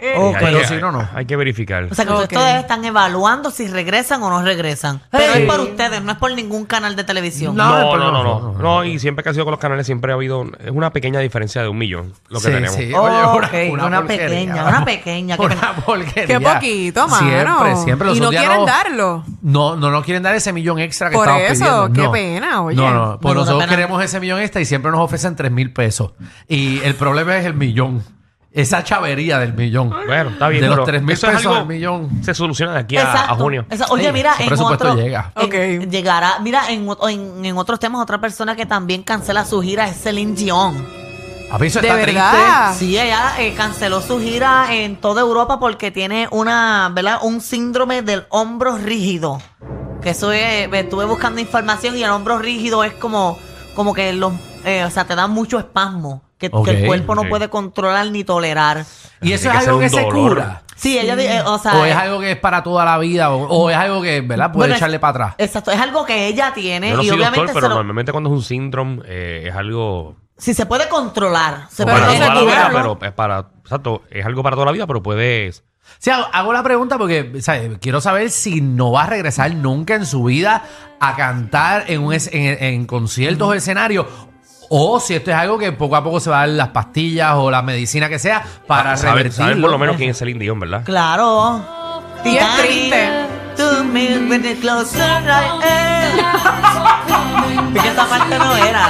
Hay 0.00 0.34
pero 0.40 0.58
que- 0.60 0.66
si 0.66 0.76
no, 0.76 0.90
no. 0.92 1.08
Hay 1.14 1.26
que 1.26 1.36
verificar. 1.36 1.84
O 1.90 1.94
sea 1.94 2.04
que 2.04 2.10
Ok. 2.12 2.20
ustedes 2.22 2.38
todavía 2.40 2.60
están 2.60 2.84
evaluando 2.84 3.50
si 3.50 3.66
regresan 3.68 4.22
o 4.22 4.30
no 4.30 4.42
regresan. 4.42 5.00
Pero 5.10 5.24
Hey. 5.34 5.42
es 5.42 5.50
por 5.50 5.60
ustedes, 5.60 6.02
no 6.02 6.12
es 6.12 6.18
por 6.18 6.32
ningún 6.32 6.64
canal 6.66 6.96
de 6.96 7.04
televisión. 7.04 7.54
No, 7.56 7.68
No, 7.68 7.96
no, 7.96 7.96
no, 7.96 8.10
no, 8.12 8.22
no, 8.24 8.52
no, 8.52 8.58
no. 8.58 8.84
y 8.84 8.98
siempre 8.98 9.22
que 9.22 9.30
ha 9.30 9.32
sido 9.32 9.44
con 9.44 9.52
los 9.52 9.60
canales, 9.60 9.86
siempre 9.86 10.12
ha 10.12 10.14
habido 10.14 10.44
es 10.64 10.70
una 10.70 10.90
pequeña 10.92 11.20
diferencia 11.20 11.62
de 11.62 11.68
un 11.68 11.78
millón 11.78 12.12
lo 12.28 12.38
que 12.40 12.46
Sí, 12.46 12.52
tenemos. 12.52 12.74
sí. 12.76 12.92
Oh, 12.94 13.02
Oye, 13.02 13.22
ok, 13.68 13.72
una 13.72 14.04
pequeña, 14.06 14.66
una 14.68 14.84
pequeña, 14.84 15.36
qué 15.36 15.42
Una 15.42 15.54
pena. 15.54 15.74
porquería. 15.84 16.26
Qué 16.26 16.40
poquito, 16.40 17.08
mano. 17.08 17.26
Siempre, 17.46 17.76
siempre. 17.84 18.08
Los 18.08 18.16
Y 18.16 18.20
no 18.20 18.30
quieren 18.30 18.64
darlo. 18.66 19.24
No, 19.42 19.76
no 19.76 19.90
nos 19.90 20.04
quieren 20.04 20.22
dar 20.22 20.34
ese 20.34 20.52
millón 20.52 20.78
extra 20.78 21.10
que 21.10 21.16
Por 21.16 21.26
estamos 21.28 21.42
eso, 21.50 21.64
pidiendo. 21.64 21.92
qué 21.92 22.02
No. 22.02 22.12
pena, 22.12 22.62
oye. 22.62 22.76
No, 22.76 22.90
no, 22.94 23.20
pues 23.20 23.34
nosotros 23.34 23.60
pena. 23.64 23.70
queremos 23.70 24.02
ese 24.02 24.20
millón 24.20 24.40
extra 24.40 24.60
y 24.60 24.64
siempre 24.64 24.90
nos 24.90 25.00
ofrecen 25.00 25.36
tres 25.36 25.50
mil 25.52 25.72
pesos. 25.72 26.12
Y 26.48 26.80
el 26.80 26.94
problema 26.94 27.36
es 27.36 27.44
el 27.46 27.54
millón. 27.54 28.02
Esa 28.50 28.82
chavería 28.82 29.38
del 29.38 29.52
millón. 29.52 29.90
Bueno, 29.90 30.30
está 30.30 30.48
bien. 30.48 30.62
De 30.62 30.68
los 30.68 30.76
pero 30.76 30.86
3 30.86 31.02
mil 31.02 31.12
eso 31.12 31.26
es 31.28 31.36
pesos 31.36 31.52
algo- 31.54 31.66
millón. 31.66 32.08
Se 32.24 32.34
soluciona 32.34 32.72
de 32.72 32.78
aquí 32.80 32.96
a, 32.96 33.28
junio. 33.36 33.66
Esa- 33.70 33.86
oye, 33.90 34.10
mira, 34.10 34.34
en 34.38 34.46
presupuesto 34.48 34.92
otro, 34.92 35.00
llega. 35.00 35.32
en- 35.36 35.46
Ok. 35.84 35.90
llegará, 35.90 36.38
mira, 36.40 36.62
en, 36.70 36.88
en, 37.08 37.44
en 37.44 37.58
otros 37.58 37.78
temas, 37.78 38.00
otra 38.00 38.20
persona 38.20 38.56
que 38.56 38.64
también 38.64 39.02
cancela 39.02 39.44
su 39.44 39.60
gira 39.60 39.86
es 39.86 40.00
Celine 40.02 40.34
Dion. 40.34 40.97
A 41.50 41.56
eso 41.64 41.80
¿De 41.80 41.88
está 41.88 41.96
verdad? 41.96 42.74
Sí, 42.76 42.98
ella 42.98 43.32
eh, 43.38 43.54
canceló 43.56 44.02
su 44.02 44.20
gira 44.20 44.66
en 44.70 44.96
toda 44.96 45.22
Europa 45.22 45.58
porque 45.58 45.90
tiene 45.90 46.28
una, 46.30 46.90
¿verdad? 46.94 47.20
Un 47.22 47.40
síndrome 47.40 48.02
del 48.02 48.26
hombro 48.28 48.76
rígido. 48.76 49.40
Que 50.02 50.10
eso 50.10 50.30
es, 50.30 50.68
me 50.68 50.80
estuve 50.80 51.06
buscando 51.06 51.40
información 51.40 51.96
y 51.96 52.02
el 52.04 52.10
hombro 52.10 52.38
rígido 52.38 52.84
es 52.84 52.92
como, 52.92 53.38
como 53.74 53.94
que 53.94 54.12
los, 54.12 54.32
eh, 54.64 54.84
o 54.84 54.90
sea, 54.90 55.06
te 55.06 55.14
da 55.14 55.26
mucho 55.26 55.58
espasmo. 55.58 56.22
Que, 56.36 56.46
el 56.46 56.86
cuerpo 56.86 57.14
no 57.16 57.24
puede 57.28 57.48
controlar 57.48 58.06
ni 58.10 58.22
tolerar. 58.24 58.84
triste. 58.84 59.08
Y 59.22 59.32
eso 59.32 59.50
es 59.50 59.58
que 59.58 59.66
algo 59.66 59.80
que 59.80 59.88
se 59.88 60.04
cura. 60.08 60.62
Sí, 60.76 60.96
ella, 60.96 61.16
di- 61.16 61.24
eh, 61.24 61.42
o 61.44 61.58
sea. 61.58 61.74
O 61.76 61.84
es 61.84 61.96
algo 61.96 62.20
que 62.20 62.30
es 62.32 62.38
para 62.38 62.62
toda 62.62 62.84
la 62.84 62.96
vida. 62.98 63.30
O, 63.32 63.44
o 63.48 63.70
es 63.70 63.76
algo 63.76 64.00
que, 64.00 64.20
¿verdad? 64.20 64.52
Puede 64.52 64.68
bueno, 64.68 64.76
echarle 64.76 65.00
para 65.00 65.10
atrás. 65.10 65.34
Exacto, 65.38 65.72
es 65.72 65.80
algo 65.80 66.04
que 66.04 66.28
ella 66.28 66.52
tiene 66.54 66.90
Yo 66.90 66.96
no 66.98 67.02
y 67.02 67.08
soy 67.08 67.16
obviamente 67.16 67.38
doctor, 67.40 67.54
pero 67.54 67.68
lo- 67.70 67.74
normalmente 67.76 68.12
cuando 68.12 68.30
es 68.30 68.36
un 68.36 68.42
síndrome 68.42 69.02
eh, 69.06 69.46
es 69.48 69.54
algo 69.56 70.14
si 70.38 70.54
se 70.54 70.64
puede 70.66 70.88
controlar, 70.88 71.66
se 71.70 71.84
para 71.84 72.06
puede 72.06 72.18
se 72.18 72.22
toda 72.22 72.34
la 72.34 72.40
vida, 72.40 72.68
curarlo. 72.70 72.98
pero 72.98 73.08
es 73.10 73.14
para, 73.14 73.46
exacto, 73.62 74.02
es 74.10 74.24
algo 74.24 74.42
para 74.42 74.56
toda 74.56 74.66
la 74.66 74.72
vida, 74.72 74.86
pero 74.86 75.02
puedes 75.02 75.62
Sí, 76.00 76.10
hago, 76.10 76.26
hago 76.32 76.52
la 76.52 76.62
pregunta 76.62 76.96
porque 76.98 77.40
sea, 77.40 77.60
quiero 77.80 78.00
saber 78.00 78.30
si 78.30 78.60
no 78.60 78.92
va 78.92 79.04
a 79.04 79.06
regresar 79.06 79.52
nunca 79.54 79.94
en 79.94 80.04
su 80.06 80.24
vida 80.24 80.62
a 81.00 81.16
cantar 81.16 81.84
en, 81.88 82.02
un 82.02 82.12
es- 82.12 82.28
en, 82.32 82.62
en 82.62 82.86
conciertos 82.86 83.48
o 83.48 83.54
escenarios. 83.54 84.06
O 84.70 85.00
si 85.00 85.14
esto 85.14 85.30
es 85.30 85.36
algo 85.38 85.56
que 85.58 85.72
poco 85.72 85.96
a 85.96 86.04
poco 86.04 86.20
se 86.20 86.28
va 86.28 86.42
a 86.42 86.46
dar 86.46 86.50
las 86.50 86.68
pastillas 86.68 87.32
o 87.36 87.50
la 87.50 87.62
medicina 87.62 88.10
que 88.10 88.18
sea 88.18 88.44
para 88.66 88.98
saber, 88.98 89.14
revertirlo. 89.16 89.44
saber 89.46 89.60
por 89.62 89.70
lo 89.70 89.78
menos 89.78 89.96
quién 89.96 90.10
es 90.10 90.18
Celine 90.18 90.38
Dion, 90.40 90.60
¿verdad? 90.60 90.82
Claro. 90.84 91.64
Y 92.22 92.36
es 92.36 92.56
triste. 92.58 93.08
to 93.56 93.82
me 93.84 94.18
when 94.28 94.44
it 94.44 94.60
closer 94.60 95.00
I 95.00 95.62
am. 95.62 97.72
Porque 97.74 97.88
esa 97.88 98.04
parte 98.06 98.38
no 98.38 98.54
era. 98.56 98.88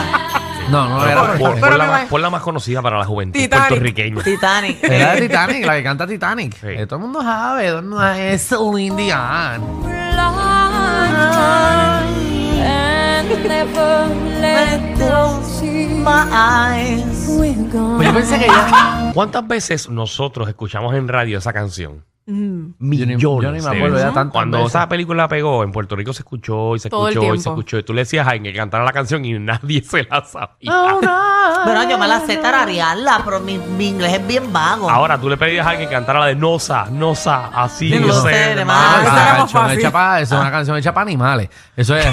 No, 0.70 0.88
no 0.88 1.06
era. 1.06 1.20
por, 1.20 1.38
por- 1.38 1.54
pero 1.54 1.60
por 1.60 1.76
la 1.78 1.86
más, 1.86 2.02
imag- 2.02 2.08
por 2.08 2.20
la 2.20 2.30
más 2.30 2.42
conocida 2.42 2.82
para 2.82 2.98
la 2.98 3.04
juventud 3.04 3.38
Titanic. 3.38 3.68
puertorriqueña. 3.68 4.22
Titanic. 4.22 4.84
Era 4.84 5.14
de 5.14 5.20
Titanic, 5.22 5.64
la 5.66 5.74
que 5.76 5.82
canta 5.82 6.06
Titanic. 6.06 6.54
Sí. 6.60 6.66
Eh, 6.68 6.86
todo 6.86 6.96
el 6.96 7.02
mundo 7.02 7.22
sabe 7.22 7.68
dónde 7.70 8.34
es 8.34 8.48
Celine 8.48 8.96
Dion. 8.96 9.18
and 12.60 13.28
never 13.46 14.06
let 14.40 14.96
them 14.96 15.42
see 15.44 15.86
My 15.88 16.24
eyes. 16.30 17.26
we're 17.28 17.54
gone. 17.70 17.96
Pues 17.96 18.08
yo 18.08 18.14
pensé 18.14 18.38
que 18.38 18.44
ella. 18.46 19.10
¿Cuántas 19.14 19.46
veces 19.46 19.88
nosotros 19.88 20.48
escuchamos 20.48 20.94
en 20.94 21.08
radio 21.08 21.38
esa 21.38 21.52
canción? 21.52 22.04
Mm. 22.30 22.74
Millones. 22.78 23.16
yo 23.22 23.38
ni 23.40 23.46
me 23.52 23.52
de 23.60 23.66
acuerdo 23.68 23.94
veces. 23.94 24.00
ya 24.10 24.12
tantas 24.12 24.32
Cuando 24.32 24.58
veces. 24.58 24.70
esa 24.74 24.86
película 24.86 25.28
pegó, 25.28 25.64
en 25.64 25.72
Puerto 25.72 25.96
Rico 25.96 26.12
se 26.12 26.20
escuchó 26.20 26.76
y 26.76 26.78
se 26.78 26.90
Todo 26.90 27.08
el 27.08 27.14
escuchó 27.14 27.34
y 27.34 27.38
se 27.38 27.42
tiempo. 27.44 27.60
escuchó. 27.60 27.78
Y 27.78 27.82
tú 27.84 27.94
le 27.94 28.02
decías 28.02 28.26
a 28.26 28.30
alguien 28.32 28.52
que 28.52 28.58
cantara 28.58 28.84
la 28.84 28.92
canción 28.92 29.24
y 29.24 29.38
nadie 29.38 29.82
se 29.82 30.04
la 30.04 30.22
sabía. 30.26 30.70
Bueno, 31.64 31.88
yo 31.88 31.96
me 31.98 32.06
la 32.06 32.20
sé 32.20 32.36
tararearla, 32.36 33.22
pero 33.24 33.40
mi, 33.40 33.56
mi 33.58 33.88
inglés 33.88 34.12
es 34.14 34.26
bien 34.26 34.52
vago. 34.52 34.90
Ahora 34.90 35.18
tú 35.18 35.28
le 35.30 35.36
pedías 35.38 35.66
a 35.66 35.70
alguien 35.70 35.88
que 35.88 35.94
cantara 35.94 36.20
la 36.20 36.26
de 36.26 36.34
Nosa, 36.36 36.86
Nosa, 36.90 37.46
así, 37.46 37.90
Sí, 37.90 37.98
no 37.98 38.08
no 38.08 38.12
sé, 38.20 38.28
de 38.28 38.54
de 38.56 38.64
más. 38.64 38.76
Ah, 38.78 39.00
esa 39.00 39.00
esa 39.00 39.14
era 39.14 39.24
más 39.24 39.38
canción 39.38 39.62
fácil. 39.62 39.78
hecha 39.78 39.90
pa- 39.90 40.20
eso 40.20 40.34
es 40.34 40.40
una 40.42 40.50
canción 40.50 40.76
hecha 40.76 40.92
para 40.94 41.02
animales. 41.02 41.48
Eso 41.76 41.96
es. 41.96 42.06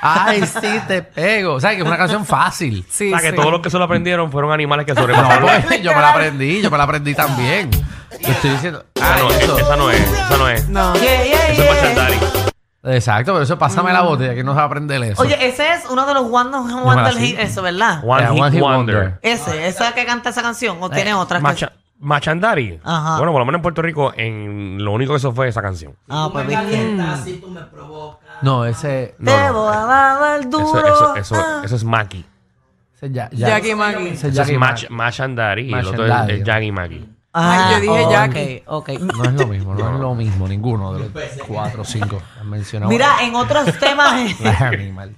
Ay, 0.00 0.46
sí, 0.46 0.80
te 0.86 1.02
pego. 1.02 1.54
O 1.54 1.60
sea, 1.60 1.70
que 1.72 1.78
es 1.82 1.86
una 1.86 1.96
canción 1.98 2.24
fácil. 2.24 2.84
Sí, 2.88 3.08
O 3.12 3.18
sea, 3.18 3.20
que 3.20 3.30
sí. 3.30 3.36
todos 3.36 3.52
los 3.52 3.60
que 3.60 3.68
se 3.70 3.76
lo 3.78 3.84
aprendieron 3.84 4.30
fueron 4.32 4.50
animales 4.52 4.86
que 4.86 4.94
No, 4.98 5.02
sobrepasaron. 5.02 5.48
pues, 5.66 5.82
yo 5.82 5.92
me 5.94 6.00
la 6.00 6.10
aprendí, 6.10 6.62
yo 6.62 6.70
me 6.70 6.78
la 6.78 6.84
aprendí 6.84 7.14
también. 7.14 7.70
Te 8.10 8.30
estoy 8.30 8.50
diciendo. 8.50 8.84
Ah, 9.00 9.16
no, 9.18 9.30
eso. 9.30 9.58
esa 9.58 9.76
no 9.76 9.90
es, 9.90 10.00
esa 10.00 10.36
no 10.36 10.48
es. 10.48 10.68
No. 10.68 10.94
Yeah, 10.94 11.24
yeah, 11.24 11.48
Eso 11.48 11.50
es 11.50 11.56
yeah. 11.58 11.72
Machandari. 11.74 12.16
Exacto, 12.84 13.32
pero 13.32 13.42
eso 13.42 13.58
pásame 13.58 13.92
la 13.92 14.02
botella, 14.02 14.34
que 14.34 14.42
no 14.44 14.52
se 14.52 14.56
va 14.56 14.62
a 14.62 14.66
aprender 14.66 15.02
eso. 15.02 15.20
Oye, 15.20 15.36
ese 15.46 15.74
es 15.74 15.84
uno 15.90 16.06
de 16.06 16.14
los 16.14 16.22
One, 16.30 16.50
me 16.50 16.74
Wonder. 16.82 17.14
Hit, 17.18 17.38
eso, 17.38 17.60
¿verdad? 17.60 18.00
One, 18.04 18.22
Yeah, 18.22 18.32
Hit 18.32 18.40
One 18.42 18.50
Hit 18.52 18.60
Wonder. 18.62 18.94
Wonder. 18.96 19.18
Ese, 19.22 19.66
esa 19.68 19.92
que 19.94 20.06
canta 20.06 20.30
esa 20.30 20.42
canción, 20.42 20.78
o 20.80 20.88
tiene 20.88 21.12
otra. 21.12 21.40
Macha- 21.40 21.72
Machandari. 22.00 22.78
Ajá. 22.84 23.16
Bueno, 23.18 23.32
por 23.32 23.40
lo 23.40 23.44
menos 23.44 23.58
en 23.58 23.62
Puerto 23.62 23.82
Rico, 23.82 24.12
en 24.16 24.82
lo 24.82 24.92
único 24.92 25.12
que 25.12 25.16
eso 25.18 25.32
fue 25.32 25.48
esa 25.48 25.60
canción. 25.60 25.96
Ah, 26.08 26.30
pues 26.32 26.46
viste. 26.46 26.96
no, 28.42 28.64
ese. 28.64 29.16
No, 29.18 29.32
Te 29.32 29.46
no. 29.48 29.52
voy 29.54 29.74
a 29.74 29.80
dar 29.84 30.40
Eso, 30.40 30.48
duro. 30.48 30.78
eso, 30.78 31.16
eso, 31.16 31.34
ah. 31.36 31.60
eso 31.64 31.76
es 31.76 31.84
Maki. 31.84 32.24
ese 32.94 33.10
ya, 33.10 33.28
ya- 33.32 33.48
Jackie 33.48 33.74
Maggie. 33.74 34.10
ese 34.10 34.14
Eso 34.14 34.28
es 34.28 34.34
Jackie 34.34 34.56
Mach, 34.58 34.84
Mach- 34.84 34.90
Machandari 34.90 35.62
y 35.68 35.74
el 35.74 35.86
otro 35.86 36.02
Machandari. 36.04 36.32
es, 36.34 36.40
es 36.40 36.46
Jaggy 36.46 36.72
Maki. 36.72 37.08
Ah, 37.32 37.68
Ay, 37.68 37.74
yo 37.74 37.80
dije 37.92 38.06
Jackie. 38.10 38.62
ok. 38.66 38.88
No 39.00 39.24
es 39.24 39.32
lo 39.34 39.46
mismo, 39.46 39.74
no 39.74 39.94
es 39.94 40.00
lo 40.00 40.14
mismo, 40.14 40.48
ninguno 40.48 40.94
de 40.94 41.00
los 41.00 41.12
cuatro 41.46 41.82
o 41.82 41.84
cinco 41.84 42.18
que 42.18 42.40
han 42.40 42.48
mencionado. 42.50 42.90
Mira, 42.90 43.16
en 43.22 43.34
otros 43.34 43.78
temas. 43.80 44.34
Animal. 44.60 45.14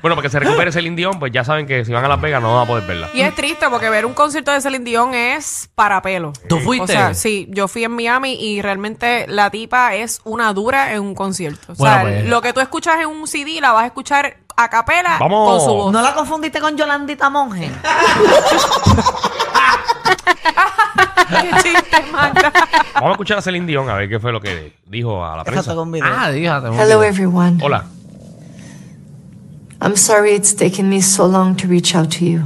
Bueno, 0.00 0.14
para 0.14 0.22
que 0.26 0.30
se 0.30 0.38
recupere 0.38 0.70
ese 0.70 0.80
Dion, 0.80 1.18
pues 1.18 1.32
ya 1.32 1.42
saben 1.42 1.66
que 1.66 1.84
si 1.84 1.92
van 1.92 2.04
a 2.04 2.08
Las 2.08 2.20
Vegas 2.20 2.40
no 2.40 2.54
van 2.54 2.64
a 2.64 2.66
poder 2.68 2.86
verla. 2.86 3.08
Y 3.12 3.20
es 3.20 3.34
triste 3.34 3.66
porque 3.68 3.90
ver 3.90 4.06
un 4.06 4.14
concierto 4.14 4.52
de 4.52 4.60
Celine 4.60 4.84
Dion 4.84 5.12
es 5.12 5.68
para 5.74 6.00
pelo. 6.02 6.32
¿Tú 6.48 6.60
fuiste? 6.60 6.84
O 6.84 6.86
sea, 6.86 7.14
sí, 7.14 7.48
yo 7.50 7.66
fui 7.66 7.82
en 7.82 7.90
Miami 7.96 8.34
y 8.34 8.62
realmente 8.62 9.26
la 9.26 9.50
tipa 9.50 9.96
es 9.96 10.20
una 10.22 10.52
dura 10.52 10.92
en 10.94 11.02
un 11.02 11.16
concierto. 11.16 11.72
O 11.72 11.74
Bueno, 11.74 11.94
sea, 11.96 12.02
pues. 12.02 12.26
lo 12.26 12.40
que 12.42 12.52
tú 12.52 12.60
escuchas 12.60 13.00
en 13.00 13.08
un 13.08 13.26
CD 13.26 13.60
la 13.60 13.72
vas 13.72 13.82
a 13.82 13.86
escuchar 13.86 14.36
a 14.60 14.68
capela 14.68 15.18
Vamos. 15.20 15.50
con 15.50 15.60
su 15.68 15.72
voz. 15.74 15.92
¿No 15.92 16.02
la 16.02 16.12
confundiste 16.14 16.60
con 16.60 16.76
Yolandita 16.76 17.30
Monge? 17.30 17.70
Qué 21.28 21.50
chiste, 21.62 22.02
Magda. 22.12 22.52
Vamos 22.94 23.08
a 23.08 23.12
escuchar 23.12 23.38
a 23.38 23.42
Celine 23.42 23.66
Dion 23.66 23.88
a 23.88 23.94
ver 23.94 24.08
qué 24.08 24.18
fue 24.18 24.32
lo 24.32 24.40
que 24.40 24.76
dijo 24.86 25.24
a 25.24 25.36
la 25.36 25.44
prensa. 25.44 25.74
con 25.74 25.92
video. 25.92 26.08
Ah, 26.10 26.30
díjate. 26.30 26.68
Hello, 26.68 27.02
everyone. 27.02 27.58
Hola. 27.62 27.84
I'm 29.80 29.94
sorry 29.96 30.32
it's 30.34 30.54
taken 30.56 30.88
me 30.88 31.00
so 31.00 31.26
long 31.26 31.54
to 31.56 31.68
reach 31.68 31.94
out 31.94 32.10
to 32.18 32.24
you. 32.24 32.42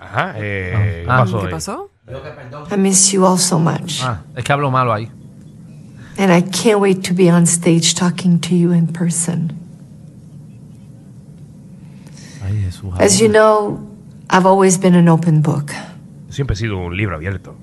Ajá. 0.00 0.32
Eh, 0.36 1.04
Ah. 1.08 1.24
¿Qué 1.24 1.30
pasó? 1.30 1.38
¿Qué 1.40 1.46
ahí? 1.46 1.52
pasó? 1.52 1.90
I 2.72 2.76
miss 2.76 3.12
you 3.12 3.24
all 3.24 3.38
so 3.38 3.58
much. 3.58 4.02
Ah, 4.02 4.22
es 4.34 4.42
que 4.42 4.52
hablo 4.52 4.70
malo 4.70 4.92
ahí. 4.92 5.08
And 6.18 6.32
I 6.32 6.42
can't 6.42 6.80
wait 6.80 7.04
to 7.06 7.14
be 7.14 7.30
on 7.30 7.46
stage 7.46 7.94
talking 7.94 8.40
to 8.40 8.54
you 8.56 8.72
in 8.72 8.88
person. 8.88 9.52
As 12.98 13.18
you 13.20 13.28
know, 13.28 13.78
I've 14.30 14.46
always 14.46 14.78
been 14.78 14.94
an 14.94 15.08
open 15.08 15.42
book, 15.42 15.70
Siempre 16.30 16.54
he 16.54 16.58
sido 16.58 16.78
un 16.78 16.96
libro 16.96 17.16
abierto. 17.16 17.54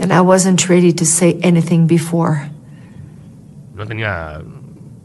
and 0.00 0.12
I 0.12 0.20
wasn't 0.20 0.68
ready 0.68 0.92
to 0.92 1.04
say 1.04 1.38
anything 1.42 1.86
before, 1.86 2.50
No 3.74 3.86
tenía 3.86 4.40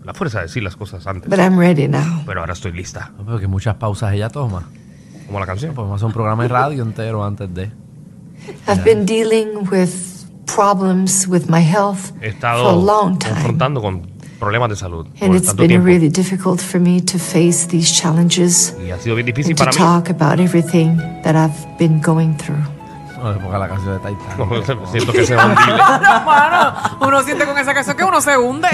la 0.04 0.14
fuerza 0.14 0.40
de 0.40 0.46
decir 0.48 0.64
las 0.64 0.76
cosas 0.76 1.06
antes. 1.08 1.30
but 1.30 1.40
I'm 1.40 1.58
ready 1.58 1.88
now. 1.88 2.24
Pero 2.26 2.40
ahora 2.42 2.54
estoy 2.54 2.72
lista. 2.72 3.12
No, 3.18 3.24
pero 3.26 3.40
que 3.40 3.48
muchas 3.48 3.76
pausas 3.76 4.14
ella 4.14 4.30
toma. 4.30 4.64
Como 5.28 5.40
la 5.40 5.46
canción. 5.46 5.74
Podemos 5.74 5.96
hacer 5.96 6.08
un 6.08 6.14
programa 6.14 6.44
de 6.44 6.50
radio 6.50 6.84
entero 6.84 7.24
antes 7.24 7.54
de. 7.54 7.72
I've 8.68 8.84
been 8.84 9.06
dealing 9.06 9.70
with 9.72 9.92
problems 10.46 11.28
with 11.28 11.48
my 11.50 11.62
health 11.62 12.12
He 12.22 12.32
for 12.34 12.46
a 12.48 12.72
long 12.74 13.14
estado 13.14 13.20
time. 13.20 13.34
confrontando 13.36 13.82
con 13.82 14.02
problemas 14.44 14.70
de 14.70 14.76
salud 14.76 15.06
And 15.22 15.28
por 15.28 15.36
it's 15.36 15.48
tanto 15.48 15.62
been 15.64 15.70
tiempo. 15.70 15.86
really 15.88 16.10
difficult 16.10 16.60
for 16.62 16.80
me 16.80 17.02
to 17.02 17.18
face 17.18 17.68
these 17.68 17.92
challenges 17.94 18.76
Y 18.86 18.92
ha 18.92 19.00
sido 19.00 19.16
bien 19.16 19.26
difícil 19.26 19.56
para 19.56 19.72
mí. 19.72 19.78
talk 19.78 20.10
about 20.10 20.40
everything 20.40 20.98
that 21.24 21.36
I've 21.36 21.56
been 21.80 22.02
going 22.02 22.36
through. 22.38 22.60
No 23.22 23.32
le 23.32 23.40
ponga 23.40 23.58
la 23.58 23.70
canción 23.70 23.94
de 23.94 24.00
Titanic. 24.00 24.88
Siento 24.92 25.12
que 25.14 25.26
se 25.26 25.36
va 25.36 25.44
a 25.44 25.46
hundir. 25.46 25.76
Mano, 26.26 26.74
uno 27.08 27.22
siente 27.24 27.46
con 27.46 27.58
esa 27.58 27.74
canción 27.74 27.96
que 27.96 28.04
uno 28.04 28.20
se 28.20 28.38
hunde. 28.38 28.68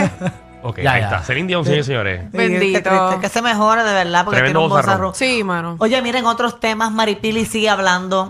Ok, 0.63 0.79
Ya, 0.81 0.93
ahí 0.93 1.01
ya. 1.01 1.07
está. 1.07 1.23
Celine 1.23 1.47
Dion, 1.47 1.63
señores 1.63 1.85
y 1.85 1.87
señores. 1.87 2.21
Sí, 2.31 2.37
Bendito. 2.37 2.89
qué 2.89 2.89
triste, 2.97 3.19
Que 3.21 3.29
se 3.29 3.41
mejore 3.41 3.83
de 3.83 3.93
verdad 3.93 4.25
porque 4.25 4.39
Tremendo 4.41 4.59
tiene 4.59 4.63
un 4.65 4.69
bozarrón. 4.77 5.07
bozarrón. 5.11 5.15
Sí, 5.15 5.43
mano. 5.43 5.75
Oye, 5.79 6.01
miren, 6.01 6.25
otros 6.25 6.59
temas, 6.59 6.91
Maripili 6.91 7.45
sigue 7.45 7.69
hablando 7.69 8.27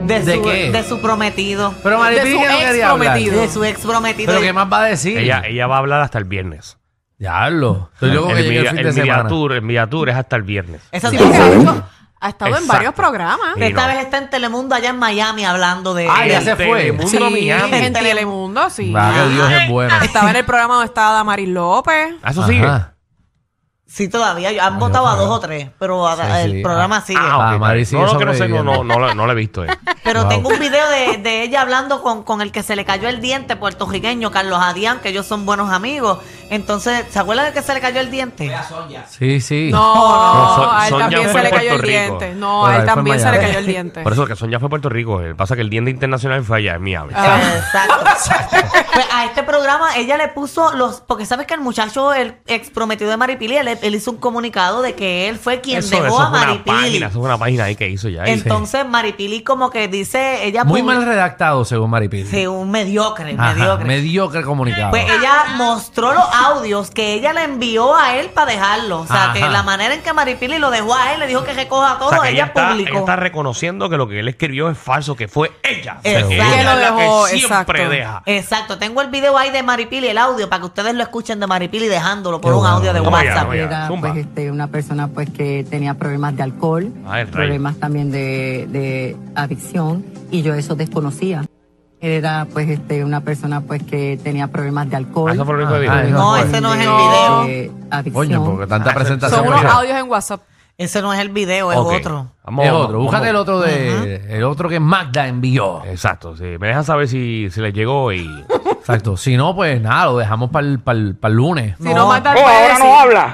de, 0.00 0.20
¿De 0.20 0.34
su, 0.36 0.42
qué? 0.42 0.70
de 0.72 0.82
su 0.84 1.00
prometido, 1.00 1.74
Pero 1.82 1.98
Maripili 1.98 2.30
De 2.30 2.36
su 2.36 2.40
que 2.42 2.46
no 2.48 2.52
ex 2.54 2.64
quería 2.66 2.90
hablar. 2.90 3.06
prometido. 3.12 3.40
de 3.40 3.48
su 3.48 3.64
ex 3.64 3.80
prometido. 3.80 4.26
¿Pero 4.32 4.40
qué 4.40 4.52
más 4.52 4.72
va 4.72 4.82
a 4.82 4.84
decir? 4.84 5.18
Ella, 5.18 5.42
ella 5.46 5.66
va 5.66 5.76
a 5.76 5.78
hablar 5.78 6.00
hasta 6.02 6.18
el 6.18 6.24
viernes. 6.24 6.78
Diablo. 7.18 7.90
Estoy 7.94 8.12
loco 8.12 8.28
que 8.28 8.38
el 8.40 8.44
llegue 8.44 8.58
el 8.60 8.68
fin 8.68 8.78
el 8.78 8.84
de 8.86 8.92
semana. 8.92 9.12
el 9.54 9.62
es 10.08 10.16
hasta 10.16 10.36
el 10.36 10.42
viernes. 10.42 10.80
Esa 10.90 11.10
Sí, 11.10 11.18
porque 11.18 11.36
ha, 11.36 11.48
hecho- 11.48 11.84
ha 12.20 12.28
estado 12.30 12.48
en 12.50 12.54
Exacto. 12.54 12.72
varios 12.72 12.94
programas. 12.94 13.48
Sí. 13.56 13.62
Esta 13.62 13.82
no. 13.82 13.88
vez 13.88 13.98
está 14.04 14.18
en 14.18 14.30
Telemundo 14.30 14.74
allá 14.74 14.88
en 14.90 14.98
Miami 14.98 15.44
hablando 15.44 15.92
de... 15.94 16.08
Ah, 16.08 16.26
ya 16.26 16.40
se 16.40 16.56
fue. 16.56 16.78
Telemundo, 16.78 17.08
Sí, 17.08 17.18
Miami. 17.18 17.76
en 17.76 17.92
Telemundo, 17.92 18.70
sí. 18.70 18.90
Va, 18.92 19.12
que 19.12 19.28
Dios 19.34 19.52
es 19.52 19.68
bueno. 19.68 19.94
Estaba 20.02 20.30
en 20.30 20.36
el 20.36 20.44
programa 20.46 20.74
donde 20.74 20.86
estaba 20.86 21.12
Damaris 21.12 21.48
López. 21.48 22.14
Ah, 22.22 22.30
Eso 22.30 22.46
sigue. 22.46 22.64
Ajá. 22.66 22.94
Sí, 23.92 24.06
todavía. 24.08 24.50
Han 24.64 24.78
votado 24.78 25.08
a 25.08 25.16
dos 25.16 25.28
o 25.28 25.40
tres, 25.40 25.68
pero 25.76 26.06
a- 26.06 26.14
Sí, 26.14 26.22
el 26.44 26.52
sí. 26.52 26.62
programa 26.62 27.00
sigue. 27.00 27.18
Ah, 27.20 27.36
ok, 27.36 27.42
Ah, 27.42 27.50
bien. 27.50 27.86
sigue 27.86 28.00
no, 28.00 28.12
no, 28.12 28.18
que 28.20 28.24
no 28.24 28.34
sé, 28.34 28.48
no, 28.48 28.62
no, 28.62 28.84
no, 28.84 29.00
la- 29.00 29.14
no 29.16 29.26
la 29.26 29.32
he 29.32 29.36
visto. 29.36 29.64
Eh. 29.64 29.68
Pero 30.02 30.20
Wow. 30.22 30.28
tengo 30.30 30.48
un 30.48 30.58
video 30.58 30.88
de, 30.90 31.18
de 31.18 31.42
ella 31.42 31.60
hablando 31.60 32.02
con, 32.02 32.22
con 32.22 32.40
el 32.40 32.52
que 32.52 32.62
se 32.62 32.74
le 32.76 32.84
cayó 32.84 33.08
el 33.08 33.20
diente 33.20 33.56
puertorriqueño, 33.56 34.30
Carlos 34.30 34.58
Adián, 34.60 35.00
que 35.00 35.10
ellos 35.10 35.26
son 35.26 35.44
buenos 35.46 35.70
amigos. 35.70 36.18
Entonces, 36.48 37.04
¿se 37.10 37.18
acuerdan 37.18 37.46
de 37.46 37.52
que 37.52 37.62
se 37.62 37.72
le 37.74 37.80
cayó 37.80 38.00
el 38.00 38.10
diente? 38.10 38.50
Sí, 39.08 39.40
sí. 39.40 39.68
No, 39.70 39.94
No, 39.94 40.70
a 40.72 40.84
él 40.86 40.90
Sonia 40.90 41.04
también 41.06 41.30
fue 41.30 41.40
se 41.40 41.44
le 41.44 41.50
cayó 41.50 41.72
el 41.72 41.80
Puerto 41.80 41.86
Rico. 41.86 42.18
diente. 42.18 42.34
No, 42.34 42.66
a 42.66 42.70
él 42.70 42.76
fue 42.82 42.86
también 42.86 43.20
se 43.20 43.30
le 43.30 43.38
cayó 43.40 43.58
el 43.58 43.66
diente. 43.66 44.02
Por 44.02 44.12
eso 44.12 44.26
que 44.26 44.36
Son 44.36 44.50
ya 44.50 44.58
fue 44.58 44.66
a 44.66 44.70
Puerto 44.70 44.88
Rico. 44.88 45.20
Pasa 45.36 45.54
que 45.54 45.62
el 45.62 45.70
Diente 45.70 45.90
Internacional 45.90 46.42
fue 46.44 46.58
allá 46.58 46.74
en 46.74 46.82
Miami. 46.82 47.12
Ah. 47.14 47.38
Exacto. 47.56 48.04
Pues 48.92 49.06
a 49.12 49.24
este 49.26 49.42
programa 49.42 49.96
ella 49.96 50.16
le 50.16 50.28
puso 50.28 50.72
los. 50.72 51.00
Porque 51.02 51.26
sabes 51.26 51.46
que 51.46 51.54
el 51.54 51.60
muchacho, 51.60 52.12
el 52.12 52.36
ex 52.46 52.70
prometido 52.70 53.10
de 53.10 53.16
Maripili, 53.16 53.56
él, 53.56 53.68
él 53.80 53.94
hizo 53.94 54.10
un 54.10 54.16
comunicado 54.16 54.82
de 54.82 54.94
que 54.94 55.28
él 55.28 55.38
fue 55.38 55.60
quien 55.60 55.78
eso, 55.78 55.90
dejó 55.90 56.06
eso 56.06 56.20
a 56.20 56.24
es 56.24 56.30
una 56.30 56.38
Maripili. 56.40 56.76
página, 56.76 57.06
eso 57.08 57.18
es 57.18 57.24
una 57.24 57.38
página 57.38 57.64
ahí 57.64 57.76
que 57.76 57.88
hizo 57.88 58.08
ya. 58.08 58.24
Entonces 58.24 58.86
Maripili 58.86 59.42
como 59.42 59.70
que 59.70 59.88
dice, 59.90 60.44
ella 60.46 60.64
Muy 60.64 60.82
mal 60.82 61.04
redactado, 61.04 61.64
según 61.64 61.90
Maripili. 61.90 62.26
Sí, 62.26 62.46
un 62.46 62.70
mediocre, 62.70 63.34
Ajá, 63.38 63.54
mediocre. 63.54 63.84
mediocre 63.86 64.42
comunicado. 64.42 64.90
Pues 64.90 65.04
ella 65.04 65.56
mostró 65.56 66.12
los 66.14 66.24
audios 66.32 66.90
que 66.90 67.14
ella 67.14 67.32
le 67.32 67.44
envió 67.44 67.94
a 67.96 68.16
él 68.16 68.30
para 68.30 68.50
dejarlo. 68.52 69.00
O 69.00 69.06
sea, 69.06 69.24
Ajá. 69.24 69.32
que 69.34 69.40
la 69.40 69.62
manera 69.62 69.94
en 69.94 70.02
que 70.02 70.12
Maripili 70.12 70.58
lo 70.58 70.70
dejó 70.70 70.94
a 70.94 71.12
él, 71.12 71.20
le 71.20 71.26
dijo 71.26 71.44
que 71.44 71.52
recoja 71.52 71.98
todo, 71.98 72.08
O 72.08 72.10
sea, 72.12 72.20
que 72.22 72.28
ella, 72.30 72.36
ella 72.36 72.46
está, 72.46 72.68
publicó. 72.70 72.90
ella 72.90 72.98
está 73.00 73.16
reconociendo 73.16 73.88
que 73.90 73.96
lo 73.96 74.08
que 74.08 74.20
él 74.20 74.28
escribió 74.28 74.68
es 74.70 74.78
falso, 74.78 75.16
que 75.16 75.28
fue 75.28 75.50
ella. 75.62 75.98
Exacto. 76.02 76.28
que 76.28 76.34
ella 76.36 76.46
lo 76.46 76.58
es 76.58 76.64
la 76.64 76.90
dejó, 76.92 77.24
que 77.24 77.30
siempre 77.38 77.82
exacto. 77.82 77.88
deja. 77.90 78.22
Exacto, 78.26 78.78
tengo 78.78 79.02
el 79.02 79.08
video 79.08 79.36
ahí 79.36 79.50
de 79.50 79.62
Maripili, 79.62 80.08
el 80.08 80.18
audio, 80.18 80.48
para 80.48 80.60
que 80.60 80.66
ustedes 80.66 80.94
lo 80.94 81.02
escuchen 81.02 81.40
de 81.40 81.46
Maripili 81.46 81.88
dejándolo 81.88 82.40
por 82.40 82.50
Qué 82.52 82.54
un 82.56 82.60
bueno. 82.62 82.76
audio 82.76 82.92
de 82.92 83.00
WhatsApp. 83.00 83.52
Era 83.52 83.88
pues, 83.88 84.16
este, 84.16 84.50
una 84.50 84.66
persona 84.68 85.08
pues 85.08 85.28
que 85.30 85.64
tenía 85.68 85.94
problemas 85.94 86.36
de 86.36 86.42
alcohol, 86.42 86.92
Ah, 87.06 87.22
problemas 87.30 87.76
también 87.76 88.10
de, 88.10 88.66
de 88.68 89.16
adicción 89.34 89.79
y 90.30 90.42
yo 90.42 90.54
eso 90.54 90.74
desconocía. 90.76 91.44
Él 92.00 92.12
era 92.12 92.46
pues 92.50 92.68
este 92.70 93.04
una 93.04 93.20
persona 93.20 93.60
pues 93.60 93.82
que 93.82 94.18
tenía 94.22 94.46
problemas 94.48 94.88
de 94.88 94.96
Ah, 94.96 94.98
alcohol. 94.98 95.32
Eso 95.32 95.44
fue 95.44 95.54
lo 95.58 95.64
único 95.64 95.78
que 95.80 95.88
Ah, 95.88 96.02
dijo. 96.02 96.18
No, 96.18 96.36
ese 96.36 96.60
no 96.60 96.72
es 96.72 96.80
el 96.80 96.86
de- 96.86 96.92
video. 96.96 97.44
de 97.44 97.72
adicción. 97.90 98.12
Coño, 98.26 98.44
porque 98.44 98.66
tanta 98.66 98.90
Ah, 98.90 98.94
presentación. 98.94 99.44
Son 99.44 99.48
unos 99.52 99.64
audios 99.64 99.98
en 99.98 100.08
WhatsApp. 100.10 100.40
Ese 100.78 101.02
no 101.02 101.12
es 101.12 101.20
el 101.20 101.28
video, 101.28 101.70
es 101.72 101.76
otro. 101.78 102.32
Vamos, 102.42 102.64
es 102.64 102.72
otro. 102.72 103.00
Búscate 103.00 103.28
el 103.28 103.36
otro 103.36 103.60
de. 103.60 104.16
El 104.34 104.44
otro 104.44 104.66
que 104.70 104.80
Magda 104.80 105.28
envió. 105.28 105.84
Exacto, 105.84 106.34
sí. 106.38 106.44
Me 106.58 106.68
dejan 106.68 106.84
saber 106.84 107.06
si, 107.06 107.48
si 107.50 107.60
les 107.60 107.74
llegó 107.74 108.10
y. 108.14 108.26
Exacto. 108.90 109.16
Si 109.16 109.36
no, 109.36 109.54
pues 109.54 109.80
nada, 109.80 110.06
lo 110.06 110.18
dejamos 110.18 110.50
para 110.50 110.66
el, 110.66 111.14
lunes. 111.34 111.76
Si 111.78 111.92
no, 111.94 112.08
Magda 112.08 112.32
puede 112.34 112.68
decir. 112.68 112.84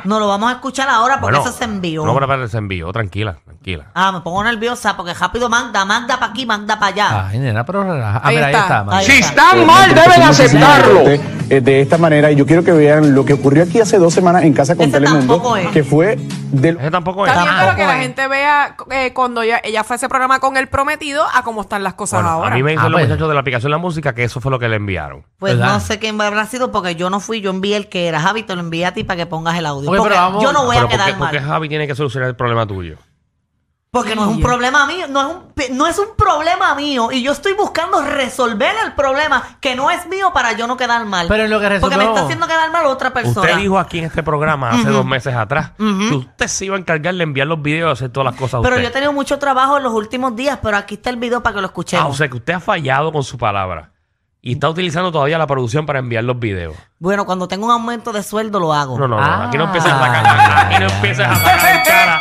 No 0.05 0.19
lo 0.21 0.29
vamos 0.29 0.51
a 0.51 0.55
escuchar 0.55 0.89
ahora 0.89 1.21
porque 1.21 1.37
Bueno, 1.37 1.49
eso 1.51 1.59
se 1.59 1.65
envió. 1.65 2.05
No, 2.05 2.15
pero 2.15 2.27
espérate, 2.27 2.49
se 2.51 2.59
envió. 2.59 2.93
Tranquila, 2.93 3.37
tranquila. 3.45 3.87
Ah, 3.95 4.13
me 4.13 4.21
pongo 4.21 4.43
nerviosa 4.45 4.97
porque 4.97 5.15
rápido 5.15 5.49
Magda, 5.49 5.85
Magda 5.85 6.19
para 6.19 6.33
aquí, 6.33 6.47
Magda 6.47 6.79
para 6.79 6.93
allá. 6.93 7.27
Ay, 7.29 7.39
nena, 7.39 7.65
pero 7.65 7.83
relaja. 7.85 8.19
Ah, 8.19 8.29
Ahí 8.29 8.35
mira, 8.37 8.47
ahí 8.49 8.55
está. 8.55 8.65
está. 8.65 8.85
Magda. 8.85 8.99
Ahí 8.99 9.07
Si 9.07 9.13
está. 9.19 9.29
están 9.51 9.67
mal, 9.67 9.95
deben 9.95 10.23
aceptarlo. 10.23 11.36
Eh, 11.51 11.61
De 11.61 11.81
esta 11.81 11.99
manera, 11.99 12.31
y 12.33 12.37
yo 12.37 12.45
quiero 12.47 12.63
que 12.65 12.73
vean 12.73 13.15
lo 13.15 13.25
que 13.25 13.33
ocurrió 13.35 13.63
aquí 13.63 13.81
hace 13.81 13.99
dos 13.99 14.13
semanas 14.15 14.43
en 14.45 14.53
casa 14.53 14.75
con 14.77 14.85
Ese 14.89 14.93
Telemundo, 15.01 15.35
tampoco 15.35 15.57
es. 15.57 15.69
que 15.69 15.85
fue 15.85 16.17
del 16.53 16.77
Ese 16.79 16.91
tampoco 16.91 17.25
es. 17.27 17.33
Está 17.33 17.45
bien, 17.45 17.55
pero 17.61 17.77
que 17.77 17.87
la 17.87 17.97
gente 17.99 18.29
vea 18.29 18.77
eh, 18.91 19.13
cuando 19.13 19.43
ella, 19.43 19.61
ella 19.65 19.85
fue 19.85 19.95
a 19.95 19.97
ese 19.99 20.09
programa 20.09 20.41
con 20.41 20.57
el 20.57 20.69
prometido 20.69 21.25
a 21.35 21.43
cómo 21.43 21.61
están 21.63 21.83
las 21.85 21.95
cosas 21.95 22.19
Bueno, 22.23 22.31
ahora. 22.37 22.53
a 22.53 22.57
mí 22.57 22.63
me 22.63 22.71
dicen 22.73 22.87
Ah, 22.87 22.89
los 22.89 22.99
pues. 23.01 23.09
muchachos 23.09 23.29
de 23.29 23.35
la 23.35 23.41
aplicación 23.41 23.71
de 23.71 23.77
la 23.77 23.83
música 23.83 24.15
que 24.15 24.25
eso 24.25 24.41
fue 24.41 24.51
lo 24.51 24.59
que 24.59 24.69
le 24.69 24.77
enviaron. 24.77 25.25
Pues 25.39 25.57
¿Verdad? 25.57 25.75
no 25.75 25.81
sé 25.81 25.99
quién 25.99 26.21
habrá 26.21 26.47
sido 26.47 26.71
porque 26.73 26.97
yo 26.97 27.11
no 27.11 27.21
fui, 27.21 27.41
yo 27.41 27.51
envié 27.51 27.77
el 27.77 27.89
que 27.89 28.09
era. 28.09 28.21
Javi, 28.21 28.43
te 28.43 28.55
lo 28.55 28.61
envié 28.61 28.87
a 28.87 28.93
ti 28.95 29.05
para 29.05 29.17
que 29.19 29.27
pongas 29.27 29.57
el 29.59 29.67
audio. 29.67 29.89
Ok, 29.91 29.97
porque 29.97 30.11
pero 30.15 30.23
vamos- 30.23 30.43
yo 30.43 30.53
no 30.53 30.65
voy 30.65 30.77
pero 30.77 30.87
a 30.87 30.89
¿por 30.89 30.97
quedar 30.99 31.07
qué, 31.13 31.19
por 31.19 31.31
qué 31.31 31.41
mal. 31.41 31.49
Javi 31.49 31.69
tiene 31.69 31.87
que 31.87 31.95
solucionar 31.95 32.29
el 32.29 32.37
problema 32.37 32.67
tuyo? 32.67 32.97
Porque 33.97 34.15
no 34.15 34.23
es 34.25 34.37
un 34.37 34.41
problema 34.43 34.87
mío, 34.87 35.07
no 35.09 35.21
es 35.21 35.27
un, 35.69 35.77
no 35.77 35.87
es 35.87 35.99
un 35.99 36.09
problema 36.17 36.75
mío. 36.75 37.11
Y 37.11 37.23
yo 37.23 37.33
estoy 37.33 37.55
buscando 37.55 38.03
resolver 38.03 38.75
el 38.85 38.93
problema 38.93 39.43
que 39.61 39.75
no 39.75 39.91
es 39.91 40.07
mío 40.07 40.33
para 40.35 40.53
yo 40.53 40.67
no 40.67 40.77
quedar 40.77 41.05
mal. 41.07 41.27
Pero 41.29 41.45
en 41.45 41.51
lo 41.51 41.61
que 41.61 41.81
Porque 41.81 41.97
me 41.97 42.05
está 42.05 42.25
haciendo 42.25 42.47
quedar 42.47 42.71
mal 42.71 42.87
otra 42.87 43.13
persona. 43.13 43.41
Usted 43.41 43.57
dijo 43.57 43.79
aquí 43.79 43.99
en 43.99 44.05
este 44.05 44.23
programa 44.23 44.71
hace 44.71 44.91
dos 44.91 45.05
meses 45.05 45.35
atrás 45.35 45.73
que 45.77 46.15
usted 46.15 46.47
se 46.47 46.67
iba 46.67 46.77
a 46.77 46.79
encargar 46.79 47.15
de 47.15 47.23
enviar 47.23 47.47
los 47.47 47.63
videos 47.63 47.89
y 47.89 47.93
hacer 47.93 48.11
todas 48.11 48.33
las 48.33 48.41
cosas 48.41 48.61
a 48.61 48.63
Pero 48.63 48.77
usted. 48.77 48.83
yo 48.83 48.89
he 48.89 48.93
tenido 48.93 49.13
mucho 49.13 49.39
trabajo 49.39 49.77
en 49.79 49.83
los 49.83 49.93
últimos 49.93 50.37
días, 50.37 50.59
pero 50.63 50.77
aquí 50.77 50.97
está 50.97 51.11
el 51.11 51.17
video 51.17 51.43
para 51.43 51.55
que 51.55 51.61
lo 51.63 51.67
escuchemos. 51.69 52.07
Ah, 52.07 52.09
o 52.09 52.15
sea 52.15 52.29
que 52.29 52.37
usted 52.37 52.53
ha 52.55 52.61
fallado 52.61 53.13
con 53.13 53.25
su 53.25 53.39
palabra. 53.39 53.93
Y 54.43 54.53
está 54.53 54.69
utilizando 54.69 55.11
todavía 55.11 55.39
la 55.39 55.47
producción 55.47 55.87
para 55.87 55.99
enviar 55.99 56.23
los 56.23 56.39
videos. 56.39 56.77
Bueno, 57.01 57.27
cuando 57.27 57.49
tengo 57.49 57.67
un 57.67 57.73
aumento 57.73 58.13
de 58.13 58.23
sueldo 58.23 58.61
lo 58.61 58.73
hago. 58.73 58.97
No, 58.97 59.09
no, 59.09 59.17
no. 59.17 59.23
Ah. 59.23 59.49
Aquí 59.49 59.59
no 59.59 59.65
empieces 59.65 59.91
a 59.91 59.97
atacar. 59.97 60.67
Aquí 60.67 60.79
no 60.79 60.87
empieces 60.89 61.27
a 61.27 61.33
atacar 61.33 61.77
en 61.77 61.85
cara. 61.85 62.21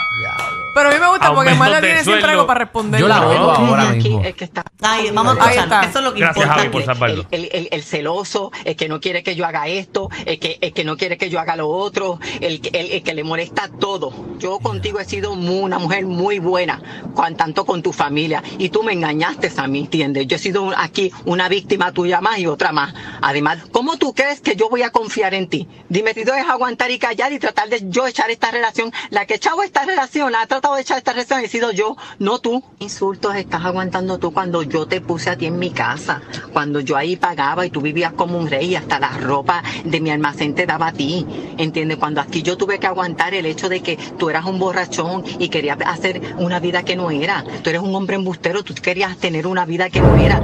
Pero 0.75 0.89
a 0.89 0.91
mí 0.91 1.00
me 1.00 1.08
gusta 1.08 1.34
porque 1.34 1.50
Aumentos 1.51 1.58
Magda 1.60 1.75
de 1.75 1.82
tiene 1.88 2.03
siempre 2.03 2.22
sueldo. 2.22 2.29
algo 2.41 2.48
para 2.48 2.60
responder. 2.60 3.00
Yo 3.01 3.08
la 3.08 3.20
No, 3.20 3.34
no. 3.34 3.51
ahora 3.51 3.89
Aquí, 3.89 3.98
mismo. 4.10 4.24
el 4.24 4.36
que 4.36 4.44
está 4.44 4.63
Ay, 4.82 5.10
vamos 5.12 5.38
a 5.39 5.44
Ahí 5.48 5.58
escuchar. 5.58 5.86
Eso 5.86 6.00
es 6.00 6.05
lo 6.05 6.13
que 6.13 6.20
Gracias, 6.20 6.44
importa. 6.46 6.60
Javi, 6.62 6.70
por 6.72 6.82
aquí. 6.82 6.86
salvarlo. 6.86 7.25
el, 7.32 7.50
el- 7.53 7.67
el 7.72 7.84
celoso, 7.84 8.51
el 8.65 8.75
que 8.75 8.88
no 8.89 9.00
quiere 9.00 9.24
que 9.24 9.36
yo 9.36 9.46
haga 9.46 9.67
esto, 9.67 10.10
el 10.25 10.38
que, 10.38 10.58
el 10.62 10.74
que 10.74 10.84
no 10.84 10.98
quiere 10.98 11.17
que 11.17 11.29
yo 11.29 11.39
haga 11.39 11.55
lo 11.55 11.70
otro, 11.70 12.20
el, 12.41 12.60
que- 12.62 12.77
el, 12.77 12.91
el 12.91 13.03
que 13.03 13.13
le 13.13 13.24
molesta 13.24 13.70
todo. 13.79 14.13
Yo 14.38 14.60
contigo 14.60 15.00
he 15.00 15.05
sido 15.05 15.34
mu- 15.36 15.62
una 15.63 15.79
mujer 15.79 16.05
muy 16.05 16.39
buena, 16.39 16.82
con, 17.15 17.36
tanto 17.38 17.65
con 17.65 17.82
tu 17.82 17.94
familia, 17.94 18.44
y 18.58 18.67
tú 18.70 18.84
me 18.84 18.91
engañaste 18.91 19.50
a 19.55 19.67
mí, 19.67 19.79
¿entiendes? 19.79 20.27
Yo 20.27 20.36
he 20.36 20.39
sido 20.39 20.62
un- 20.62 20.74
aquí 20.75 21.10
una 21.24 21.48
víctima 21.48 21.94
tuya 21.94 22.20
más 22.20 22.38
y 22.39 22.48
otra 22.48 22.74
más. 22.74 22.94
Además, 23.22 23.60
¿cómo 23.72 23.96
tú 23.98 24.13
crees 24.13 24.41
que 24.41 24.55
yo 24.58 24.67
voy 24.70 24.82
a 24.82 24.89
confiar 24.91 25.34
en 25.34 25.48
ti? 25.48 25.67
Dime, 25.88 26.13
si 26.13 26.25
tú 26.25 26.34
es 26.34 26.46
aguantar 26.50 26.91
y 26.91 27.00
callar 27.00 27.32
y 27.32 27.39
tratar 27.39 27.70
de 27.70 27.82
yo 27.89 28.05
echar 28.08 28.29
esta 28.29 28.51
relación. 28.51 28.91
La 29.10 29.25
que 29.25 29.36
he 29.36 29.38
echado 29.38 29.63
esta 29.63 29.86
relación, 29.86 30.32
la 30.34 30.41
ha 30.41 30.48
tratado 30.48 30.65
de 30.74 30.82
echar 30.82 30.98
esta 30.98 31.12
relación, 31.12 31.42
he 31.42 31.48
sido 31.48 31.72
yo, 31.72 31.96
no 32.18 32.40
tú. 32.40 32.64
Insultos 32.80 33.36
estás 33.36 33.64
aguantando 33.64 34.18
tú 34.18 34.34
cuando 34.34 34.64
yo 34.64 34.88
te 34.88 35.02
puse 35.02 35.30
a 35.30 35.38
ti 35.38 35.46
en 35.46 35.60
mi 35.60 35.70
casa, 35.70 36.22
cuando 36.54 36.80
yo 36.80 36.98
ahí 36.98 37.16
pagaba 37.16 37.66
y 37.66 37.70
tú 37.70 37.82
vivías 37.82 38.14
como 38.14 38.38
un 38.38 38.50
rey 38.50 38.72
y 38.72 38.76
hasta 38.76 39.00
la 39.00 39.10
ropa 39.10 39.64
de 39.84 40.00
mi 40.00 40.10
almacén 40.10 40.56
te 40.56 40.66
daba 40.66 40.88
a 40.88 40.94
ti. 40.94 41.26
¿Entiendes? 41.58 41.98
Cuando 41.98 42.22
aquí 42.22 42.42
yo 42.42 42.58
tuve 42.58 42.80
que 42.80 42.88
aguantar 42.88 43.34
el 43.34 43.46
hecho 43.46 43.70
de 43.70 43.82
que 43.82 43.98
tú 44.18 44.30
eras 44.30 44.46
un 44.46 44.58
borrachón 44.58 45.24
y 45.40 45.50
querías 45.50 45.78
hacer 45.86 46.22
una 46.38 46.60
vida 46.60 46.84
que 46.84 46.96
no 46.96 47.12
era. 47.12 47.44
Tú 47.62 47.70
eres 47.70 47.82
un 47.82 47.96
hombre 47.96 48.16
embustero, 48.16 48.64
tú 48.64 48.74
querías 48.74 49.18
tener 49.18 49.46
una 49.46 49.66
vida 49.66 49.90
que 49.90 50.02
no 50.02 50.16
era. 50.18 50.42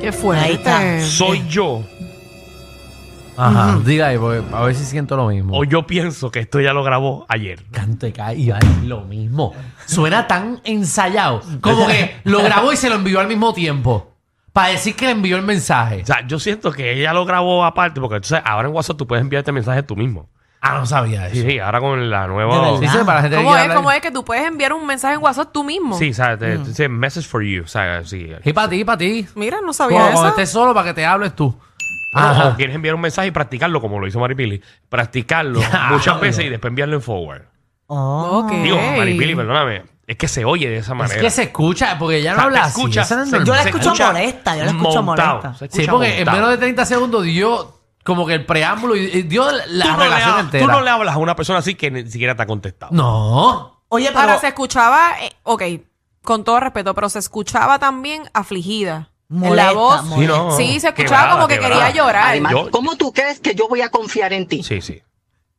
Qué 0.00 0.12
fuerte. 0.12 0.44
Ahí 0.44 0.54
está. 0.54 1.00
Soy 1.04 1.42
yo. 1.48 1.82
Ajá. 3.36 3.78
Diga 3.84 4.08
ahí, 4.08 4.18
porque 4.18 4.42
a 4.54 4.62
ver 4.62 4.74
si 4.74 4.84
siento 4.84 5.16
lo 5.16 5.28
mismo. 5.28 5.56
O 5.58 5.64
yo 5.64 5.86
pienso 5.86 6.30
que 6.30 6.40
esto 6.40 6.60
ya 6.60 6.72
lo 6.72 6.84
grabó 6.84 7.24
ayer. 7.28 7.62
Canto 7.70 8.06
y 8.06 8.12
cae 8.12 8.36
y 8.36 8.50
va 8.50 8.56
a 8.56 8.60
decir 8.60 8.84
lo 8.84 9.02
mismo. 9.02 9.54
Suena 9.86 10.26
tan 10.26 10.60
ensayado. 10.64 11.40
Como 11.60 11.86
que 11.86 12.16
lo 12.24 12.42
grabó 12.42 12.72
y 12.72 12.76
se 12.76 12.88
lo 12.88 12.96
envió 12.96 13.20
al 13.20 13.28
mismo 13.28 13.52
tiempo. 13.54 14.08
Para 14.52 14.68
decir 14.68 14.94
que 14.94 15.06
le 15.06 15.12
envió 15.12 15.36
el 15.36 15.42
mensaje. 15.42 16.02
O 16.02 16.06
sea, 16.06 16.26
yo 16.26 16.38
siento 16.38 16.72
que 16.72 16.92
ella 16.92 17.14
lo 17.14 17.24
grabó 17.24 17.64
aparte, 17.64 18.00
porque 18.00 18.16
entonces 18.16 18.42
ahora 18.44 18.68
en 18.68 18.74
WhatsApp 18.74 18.98
tú 18.98 19.06
puedes 19.06 19.22
enviarte 19.22 19.50
mensajes 19.50 19.86
tú 19.86 19.96
mismo. 19.96 20.28
Ah, 20.60 20.74
no 20.78 20.86
sabía 20.86 21.26
eso. 21.26 21.34
Sí, 21.36 21.42
sí, 21.42 21.58
ahora 21.58 21.80
con 21.80 22.08
la 22.08 22.22
De 22.22 22.28
nueva. 22.28 22.78
Sí, 22.78 22.86
sí, 22.86 22.98
para 23.04 23.14
la 23.16 23.22
gente 23.22 23.36
que 23.36 23.42
¿Cómo 23.42 23.48
quiera 23.48 23.62
es? 23.62 23.62
hablar. 23.64 23.76
¿Cómo 23.78 23.90
es 23.90 24.00
que 24.00 24.10
tú 24.12 24.24
puedes 24.24 24.46
enviar 24.46 24.72
un 24.74 24.86
mensaje 24.86 25.14
en 25.14 25.20
WhatsApp 25.22 25.48
tú 25.52 25.64
mismo? 25.64 25.98
Sí, 25.98 26.12
¿sabes? 26.12 26.38
Te, 26.38 26.58
te 26.58 26.68
dice 26.68 26.88
message 26.88 27.26
for 27.26 27.42
you. 27.42 27.64
O 27.64 27.66
sea, 27.66 28.04
sí. 28.04 28.30
Y 28.44 28.52
para 28.52 28.68
ti, 28.68 28.84
para 28.84 28.98
ti. 28.98 29.26
Mira, 29.34 29.56
no 29.56 29.62
Como 29.62 29.72
sabía 29.72 29.98
cuando 30.02 30.20
eso. 30.20 30.28
estés 30.28 30.50
solo 30.50 30.72
para 30.72 30.86
que 30.88 30.94
te 30.94 31.04
hables 31.04 31.34
tú. 31.34 31.58
Ajá. 32.12 32.48
o 32.48 32.56
quieres 32.56 32.74
enviar 32.74 32.94
un 32.94 33.00
mensaje 33.00 33.28
y 33.28 33.30
practicarlo 33.30 33.80
como 33.80 33.98
lo 33.98 34.06
hizo 34.06 34.18
Maripili. 34.20 34.62
Practicarlo 34.88 35.60
Ya, 35.72 35.88
muchas 35.90 36.20
veces 36.20 36.44
y 36.44 36.48
después 36.48 36.70
enviarlo 36.70 36.96
en 36.96 37.02
forward. 37.02 37.42
Oh. 37.86 38.42
Ok. 38.44 38.52
Digo, 38.62 38.76
Maripili, 38.96 39.34
perdóname. 39.34 39.82
es 40.06 40.16
que 40.16 40.28
se 40.28 40.44
oye 40.44 40.68
de 40.68 40.78
esa 40.78 40.92
Es 40.92 40.98
manera. 40.98 41.20
que 41.20 41.30
se 41.30 41.42
escucha, 41.44 41.98
porque 41.98 42.16
ella 42.18 42.32
O 42.32 42.34
no 42.34 42.38
sea, 42.40 42.44
habla 42.46 42.58
te 42.60 42.66
así. 42.66 42.80
escucha- 42.80 43.16
no 43.16 43.22
es. 43.24 43.30
Yo 43.44 43.54
la 43.54 43.62
escucho 43.62 43.78
escucha 43.92 44.06
molesta, 44.12 44.56
yo 44.56 44.64
la 44.64 44.70
escucho 44.70 45.02
montado, 45.02 45.42
molesta. 45.42 45.68
Sí, 45.70 45.86
porque 45.90 46.20
en 46.20 46.30
menos 46.32 46.50
de 46.50 46.58
30 46.58 46.84
segundos 46.86 47.22
dio 47.24 47.78
como 48.04 48.26
que 48.26 48.34
el 48.34 48.44
preámbulo 48.46 48.96
y, 48.96 49.22
dio 49.22 49.44
la 49.50 49.84
tú 49.84 49.90
no, 49.92 49.98
le, 49.98 50.04
relación 50.04 50.36
ha- 50.36 50.40
entera. 50.40 50.64
tú 50.66 50.70
no 50.72 50.80
le 50.80 50.90
hablas 50.90 51.14
a 51.14 51.18
una 51.18 51.36
persona 51.36 51.60
así 51.60 51.74
que 51.76 51.90
ni 51.90 52.10
siquiera 52.10 52.34
te 52.34 52.42
ha 52.42 52.46
contestado. 52.46 52.92
No. 52.92 53.80
Oye, 53.88 54.08
pero 54.08 54.20
Ahora 54.20 54.38
se 54.38 54.48
escuchaba, 54.48 55.12
eh, 55.20 55.30
ok, 55.44 55.62
con 56.22 56.44
todo 56.44 56.58
respeto, 56.60 56.94
pero 56.94 57.08
se 57.10 57.18
escuchaba 57.18 57.78
también 57.78 58.22
afligida. 58.32 59.10
Molesta, 59.32 59.66
la 59.66 59.72
voz. 59.72 60.04
molesta. 60.04 60.34
Sí, 60.34 60.40
no. 60.40 60.56
Sí, 60.56 60.80
se 60.80 60.88
escuchaba 60.88 60.94
Quebrada, 61.22 61.32
como 61.32 61.48
que 61.48 61.58
quebrada. 61.58 61.86
quería 61.86 62.02
llorar. 62.04 62.28
Además, 62.28 62.52
yo- 62.52 62.70
¿cómo 62.70 62.96
tú 62.96 63.12
crees 63.12 63.40
que 63.40 63.54
yo 63.54 63.66
voy 63.68 63.80
a 63.80 63.88
confiar 63.90 64.32
en 64.32 64.46
ti? 64.46 64.62
Sí, 64.62 64.80
sí. 64.80 65.02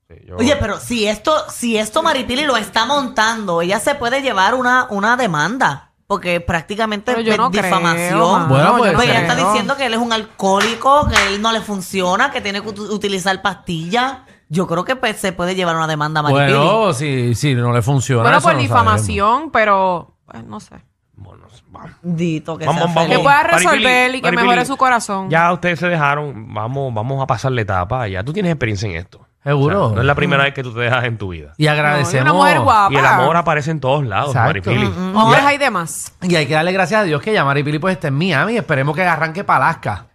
Sí, 0.08 0.16
yo- 0.28 0.38
Oye, 0.38 0.56
pero 0.58 0.80
si 0.80 1.08
esto, 1.08 1.34
si 1.50 1.78
esto 1.78 2.04
Maripili 2.04 2.46
lo 2.46 2.56
está 2.58 2.86
montando, 2.86 3.62
ella 3.62 3.80
se 3.80 3.96
puede 3.96 4.22
llevar 4.22 4.54
una, 4.56 4.88
una 4.90 5.18
demanda. 5.18 5.90
Porque 6.06 6.42
prácticamente 6.42 7.14
es 7.14 7.38
no 7.38 7.50
difamación. 7.50 8.50
Bueno, 8.50 8.76
pues, 8.78 8.94
Pues 8.94 9.10
ella 9.10 9.22
está 9.22 9.36
diciendo 9.36 9.76
que 9.78 9.86
él 9.88 9.94
es 9.94 10.00
un 10.00 10.12
alcohólico, 10.14 11.08
que 11.08 11.16
él 11.34 11.42
no 11.42 11.52
le 11.52 11.62
funciona, 11.62 12.30
que 12.30 12.42
tiene 12.42 12.62
que 12.62 12.68
ut- 12.70 12.90
utilizar 12.92 13.42
pastillas. 13.42 14.18
Yo 14.50 14.68
creo 14.68 14.84
que 14.86 14.96
pues, 14.96 15.18
se 15.18 15.32
puede 15.32 15.56
llevar 15.56 15.76
una 15.76 15.88
demanda 15.88 16.20
a 16.20 16.24
Maripili. 16.24 16.54
Bueno, 16.58 16.94
si, 16.94 17.34
si 17.34 17.56
no 17.56 17.72
le 17.74 17.82
funciona. 17.82 18.22
Bueno, 18.24 18.40
no 18.42 18.58
difamación, 18.60 19.50
pero 19.50 20.16
pues, 20.26 20.44
no 20.44 20.60
sé. 20.60 20.76
Bueno, 21.24 21.44
vamos. 21.72 21.92
Dito, 22.02 22.58
que 22.58 22.66
Vamos, 22.66 22.84
sea 22.84 22.88
vamos. 22.94 23.04
feliz. 23.04 23.18
Que 23.18 23.24
pueda 23.24 23.44
resolver 23.44 24.16
y 24.16 24.22
que 24.22 24.32
mejore 24.32 24.66
su 24.66 24.78
corazón. 24.78 25.30
Ya 25.30 25.52
ustedes 25.52 25.80
se 25.80 25.88
dejaron. 25.88 26.54
Vamos, 26.54 26.94
vamos 26.94 27.22
a 27.24 27.28
pasar 27.28 27.52
la 27.52 27.62
etapa. 27.62 28.08
Ya 28.08 28.24
tú 28.24 28.34
tienes 28.34 28.52
experiencia 28.52 28.90
en 28.90 28.96
esto. 28.98 29.26
Seguro. 29.44 29.86
O 29.86 29.88
sea, 29.90 29.96
no 29.96 30.02
es 30.02 30.08
la 30.08 30.16
primera 30.16 30.44
vez 30.44 30.54
que 30.54 30.64
tú 30.64 30.74
te 30.74 30.80
dejas 30.82 31.04
en 31.04 31.18
tu 31.18 31.30
vida. 31.30 31.54
Y 31.58 31.68
agradecemos. 31.68 32.26
No, 32.26 32.32
y 32.32 32.36
una 32.36 32.44
mujer 32.44 32.60
guapa. 32.62 32.94
Y 32.94 32.98
el 32.98 33.06
amor 33.06 33.36
aparece 33.36 33.72
en 33.72 33.80
todos 33.82 34.06
lados, 34.06 34.30
Exacto. 34.30 34.48
Maripili. 34.72 34.86
Hombres 35.16 35.44
hay 35.44 35.58
de 35.58 35.70
más. 35.70 36.14
Y 36.22 36.36
hay 36.36 36.46
que 36.46 36.54
darle 36.54 36.72
gracias 36.72 37.02
a 37.02 37.04
Dios 37.04 37.22
que 37.22 37.34
ya 37.34 37.44
Maripili 37.44 37.78
pues 37.80 37.94
está 37.96 38.08
en 38.08 38.14
Miami. 38.18 38.56
Esperemos 38.56 38.96
que 38.96 39.04
arranque 39.04 39.44
para 39.44 39.66
Alaska. 39.68 40.06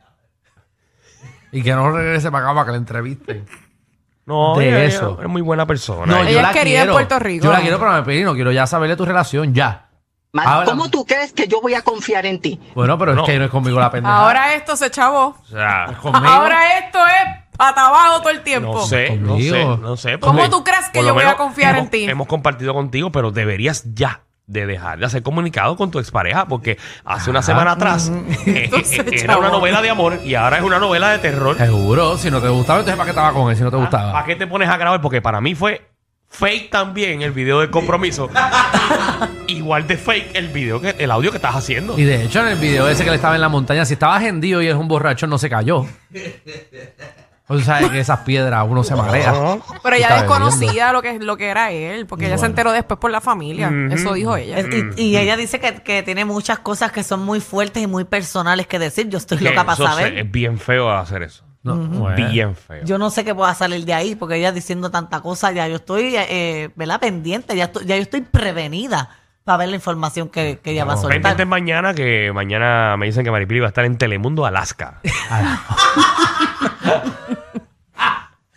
Y 1.52 1.62
que 1.62 1.72
no 1.74 1.90
regrese 1.90 2.30
para 2.30 2.44
acá 2.46 2.54
para 2.54 2.64
que 2.66 2.70
la 2.72 2.78
entrevisten. 2.78 3.46
No, 4.26 4.56
De 4.56 4.68
ella- 4.68 4.84
eso. 4.84 5.12
ella 5.14 5.22
es 5.22 5.28
muy 5.28 5.40
buena 5.42 5.64
persona. 5.66 6.04
No, 6.06 6.20
Ella 6.20 6.30
yo 6.30 6.36
es 6.38 6.42
la 6.42 6.52
querida 6.52 6.82
en. 6.82 6.90
Puerto 6.90 7.18
Rico. 7.18 7.44
Yo 7.44 7.52
la 7.52 7.60
quiero, 7.60 7.78
pero 7.78 7.90
Maripili 7.92 8.22
no 8.24 8.34
quiero 8.34 8.52
ya 8.52 8.66
saber 8.66 8.88
de 8.90 8.96
tu 8.96 9.04
relación 9.06 9.54
ya. 9.54 9.87
¿Cómo 10.66 10.90
tú 10.90 11.04
crees 11.06 11.32
que 11.32 11.48
yo 11.48 11.60
voy 11.60 11.74
a 11.74 11.82
confiar 11.82 12.26
en 12.26 12.40
ti? 12.40 12.60
Bueno, 12.74 12.98
pero 12.98 13.14
No. 13.14 13.22
es 13.22 13.26
que 13.26 13.38
no 13.38 13.44
es 13.46 13.50
conmigo 13.50 13.80
la 13.80 13.90
pendeja. 13.90 14.16
Ahora 14.16 14.54
esto 14.54 14.76
se 14.76 14.90
chavó. 14.90 15.36
O 15.42 15.46
sea, 15.46 15.86
Conmigo. 16.02 16.26
Ahora 16.26 16.78
esto 16.78 16.98
es 17.06 17.48
pata 17.56 17.88
abajo 17.88 18.20
todo 18.20 18.30
el 18.30 18.42
tiempo. 18.42 18.72
no 18.74 18.80
sé, 18.86 19.16
no 19.16 19.38
sé, 19.38 19.64
no 19.64 19.96
sé. 19.96 20.18
¿Cómo 20.20 20.48
tú 20.50 20.62
crees 20.62 20.88
que 20.90 21.02
yo 21.04 21.14
voy 21.14 21.24
a 21.24 21.36
confiar 21.36 21.76
en 21.76 21.88
ti? 21.88 22.04
Hemos 22.08 22.26
compartido 22.26 22.74
contigo, 22.74 23.10
pero 23.10 23.30
deberías 23.30 23.84
ya 23.94 24.20
de 24.46 24.64
dejar 24.64 24.98
de 24.98 25.04
hacer 25.04 25.22
comunicado 25.22 25.76
con 25.76 25.90
tu 25.90 25.98
expareja 25.98 26.46
porque 26.48 26.78
hace 27.04 27.28
una 27.28 27.42
semana 27.42 27.72
atrás 27.72 28.08
eh, 28.46 28.62
Entonces, 28.64 28.98
era 29.22 29.34
chavo. 29.34 29.40
una 29.40 29.50
novela 29.50 29.82
de 29.82 29.90
amor 29.90 30.20
y 30.24 30.34
ahora 30.36 30.56
es 30.56 30.62
una 30.62 30.78
novela 30.78 31.10
de 31.10 31.18
terror. 31.18 31.56
Seguro, 31.58 32.16
si 32.16 32.30
no 32.30 32.40
te 32.40 32.48
gustaba, 32.48 32.78
entonces 32.78 32.96
¿para 32.96 33.04
qué 33.06 33.10
estaba 33.10 33.32
con 33.34 33.50
él 33.50 33.56
si 33.56 33.62
no 33.62 33.70
te 33.70 33.76
gustaba? 33.76 34.12
¿Para 34.12 34.24
qué 34.24 34.36
te 34.36 34.46
pones 34.46 34.68
a 34.70 34.76
grabar? 34.78 35.02
Porque 35.02 35.20
para 35.20 35.40
mí 35.42 35.54
fue 35.54 35.87
fake 36.28 36.70
también 36.70 37.22
el 37.22 37.32
video 37.32 37.60
del 37.60 37.70
compromiso. 37.70 38.28
Igual 39.48 39.86
de 39.86 39.96
fake 39.96 40.36
el 40.36 40.48
video 40.48 40.80
que 40.80 40.94
el 40.98 41.10
audio 41.10 41.30
que 41.30 41.38
estás 41.38 41.56
haciendo. 41.56 41.98
Y 41.98 42.04
de 42.04 42.24
hecho, 42.24 42.40
en 42.40 42.48
el 42.48 42.58
video 42.58 42.88
ese 42.88 43.04
que 43.04 43.10
le 43.10 43.16
estaba 43.16 43.34
en 43.34 43.40
la 43.40 43.48
montaña, 43.48 43.84
si 43.84 43.94
estaba 43.94 44.22
hendido 44.24 44.62
y 44.62 44.68
es 44.68 44.74
un 44.74 44.88
borracho, 44.88 45.26
no 45.26 45.38
se 45.38 45.48
cayó. 45.48 45.86
O 47.50 47.58
sea, 47.60 47.88
que 47.88 47.98
esas 47.98 48.20
piedras 48.20 48.66
uno 48.68 48.84
se 48.84 48.94
marea. 48.94 49.32
Pero 49.82 49.96
ella 49.96 50.16
desconocía 50.16 50.92
lo 50.92 51.00
que, 51.00 51.18
lo 51.18 51.38
que 51.38 51.46
era 51.48 51.72
él, 51.72 52.06
porque 52.06 52.26
ella 52.26 52.36
se 52.36 52.44
enteró 52.44 52.72
después 52.72 53.00
por 53.00 53.10
la 53.10 53.22
familia. 53.22 53.72
Eso 53.90 54.12
dijo 54.12 54.36
ella. 54.36 54.60
Y, 54.60 55.02
y 55.02 55.16
ella 55.16 55.34
dice 55.36 55.58
que, 55.58 55.82
que 55.82 56.02
tiene 56.02 56.26
muchas 56.26 56.58
cosas 56.58 56.92
que 56.92 57.02
son 57.02 57.20
muy 57.24 57.40
fuertes 57.40 57.82
y 57.82 57.86
muy 57.86 58.04
personales 58.04 58.66
que 58.66 58.78
decir. 58.78 59.08
Yo 59.08 59.16
estoy 59.16 59.38
Que 59.38 59.44
loca 59.44 59.64
para 59.64 59.76
saber. 59.76 60.18
es 60.18 60.30
bien 60.30 60.58
feo 60.58 60.90
hacer 60.90 61.22
eso. 61.22 61.47
No, 61.76 61.98
bueno. 62.00 62.30
Bien 62.30 62.54
feo. 62.56 62.84
Yo 62.84 62.98
no 62.98 63.10
sé 63.10 63.24
qué 63.24 63.34
pueda 63.34 63.54
salir 63.54 63.84
de 63.84 63.94
ahí, 63.94 64.14
porque 64.14 64.36
ella 64.36 64.52
diciendo 64.52 64.90
tanta 64.90 65.20
cosa, 65.20 65.52
ya 65.52 65.66
yo 65.68 65.76
estoy, 65.76 66.14
eh, 66.16 66.70
¿verdad? 66.76 67.00
Pendiente, 67.00 67.56
ya, 67.56 67.64
estoy- 67.64 67.84
ya 67.86 67.96
yo 67.96 68.02
estoy 68.02 68.20
prevenida 68.22 69.10
para 69.44 69.58
ver 69.58 69.68
la 69.70 69.76
información 69.76 70.28
que, 70.28 70.58
que 70.62 70.72
ella 70.72 70.84
va 70.84 70.92
a 70.92 70.96
soltar. 70.96 71.14
Pendientes 71.22 71.46
mañana 71.46 71.94
que 71.94 72.30
mañana 72.34 72.96
me 72.98 73.06
dicen 73.06 73.24
que 73.24 73.30
Maripili 73.30 73.60
va 73.60 73.66
a 73.66 73.68
estar 73.68 73.84
en 73.84 73.96
Telemundo, 73.96 74.44
Alaska. 74.44 75.00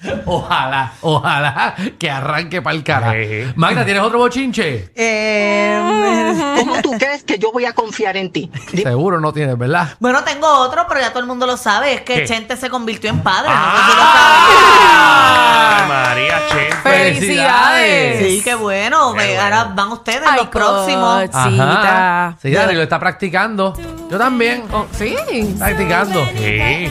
Ojalá, 0.25 0.93
ojalá 1.01 1.75
que 1.99 2.09
arranque 2.09 2.61
para 2.61 2.75
el 2.75 2.83
cara. 2.83 3.11
Sí. 3.13 3.51
Magda, 3.55 3.85
¿tienes 3.85 4.01
otro 4.01 4.17
bochinche? 4.19 4.91
Eh, 4.95 6.55
¿Cómo 6.59 6.81
tú 6.81 6.91
crees 6.97 7.23
que 7.23 7.37
yo 7.37 7.51
voy 7.51 7.65
a 7.65 7.73
confiar 7.73 8.17
en 8.17 8.31
ti? 8.31 8.51
Seguro 8.73 9.19
no 9.19 9.31
tienes, 9.31 9.57
¿verdad? 9.57 9.95
bueno, 9.99 10.23
tengo 10.23 10.47
otro, 10.47 10.85
pero 10.87 11.01
ya 11.01 11.09
todo 11.09 11.19
el 11.19 11.27
mundo 11.27 11.45
lo 11.45 11.57
sabe, 11.57 11.93
es 11.93 12.01
que 12.01 12.15
¿Qué? 12.15 12.25
Chente 12.25 12.57
se 12.57 12.69
convirtió 12.69 13.09
en 13.09 13.21
padre. 13.21 13.49
no 13.49 13.55
sé 13.55 13.91
si 13.91 13.97
lo. 13.97 14.03
¡Ah! 14.03 15.85
María 15.87 16.41
Che. 16.49 16.71
¡Felicidades! 16.83 18.19
Sí, 18.19 18.41
qué 18.43 18.55
bueno. 18.55 19.13
Qué 19.13 19.25
bueno. 19.25 19.41
Ahora 19.41 19.63
van 19.75 19.91
ustedes 19.91 20.21
Ay, 20.25 20.37
los 20.37 20.47
próximos. 20.47 21.29
Cosita. 21.29 22.37
Sí, 22.41 22.51
Dani 22.51 22.73
lo 22.73 22.81
está 22.83 22.99
practicando. 22.99 23.73
Yo 24.09 24.17
también. 24.17 24.63
Oh, 24.71 24.85
sí. 24.91 25.15
Practicando. 25.57 26.25
Sí, 26.35 26.89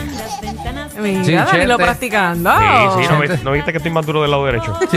Mira, 1.01 1.25
Sí, 1.25 1.33
Danilo 1.35 1.77
practicando. 1.77 2.51
sí. 2.59 3.07
¿No, 3.09 3.21
viste, 3.21 3.39
no 3.43 3.53
viste 3.53 3.73
que 3.73 3.79
estoy 3.79 3.91
más 3.93 4.07
duro 4.07 4.23
del 4.23 4.31
lado 4.31 4.45
derecho? 4.47 4.79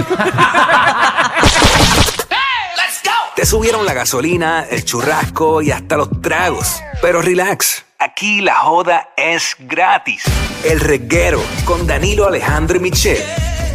Te 3.36 3.46
subieron 3.48 3.86
la 3.86 3.94
gasolina, 3.94 4.66
el 4.70 4.86
churrasco 4.86 5.62
y 5.62 5.72
hasta 5.72 5.98
los 5.98 6.22
tragos. 6.22 6.82
Pero 7.02 7.22
relax, 7.22 7.84
aquí 7.98 8.42
la 8.42 8.56
joda 8.56 9.10
es 9.18 9.56
gratis. 9.60 10.24
El 10.64 10.80
reguero 10.80 11.42
con 11.66 11.88
Danilo 11.88 12.28
Alejandro 12.28 12.78
y 12.78 12.80
Michel. 12.80 13.18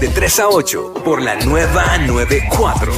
De 0.00 0.08
3 0.08 0.40
a 0.40 0.48
8 0.48 0.94
por 1.04 1.20
la 1.20 1.34
nueva 1.36 1.98
94. 1.98 2.92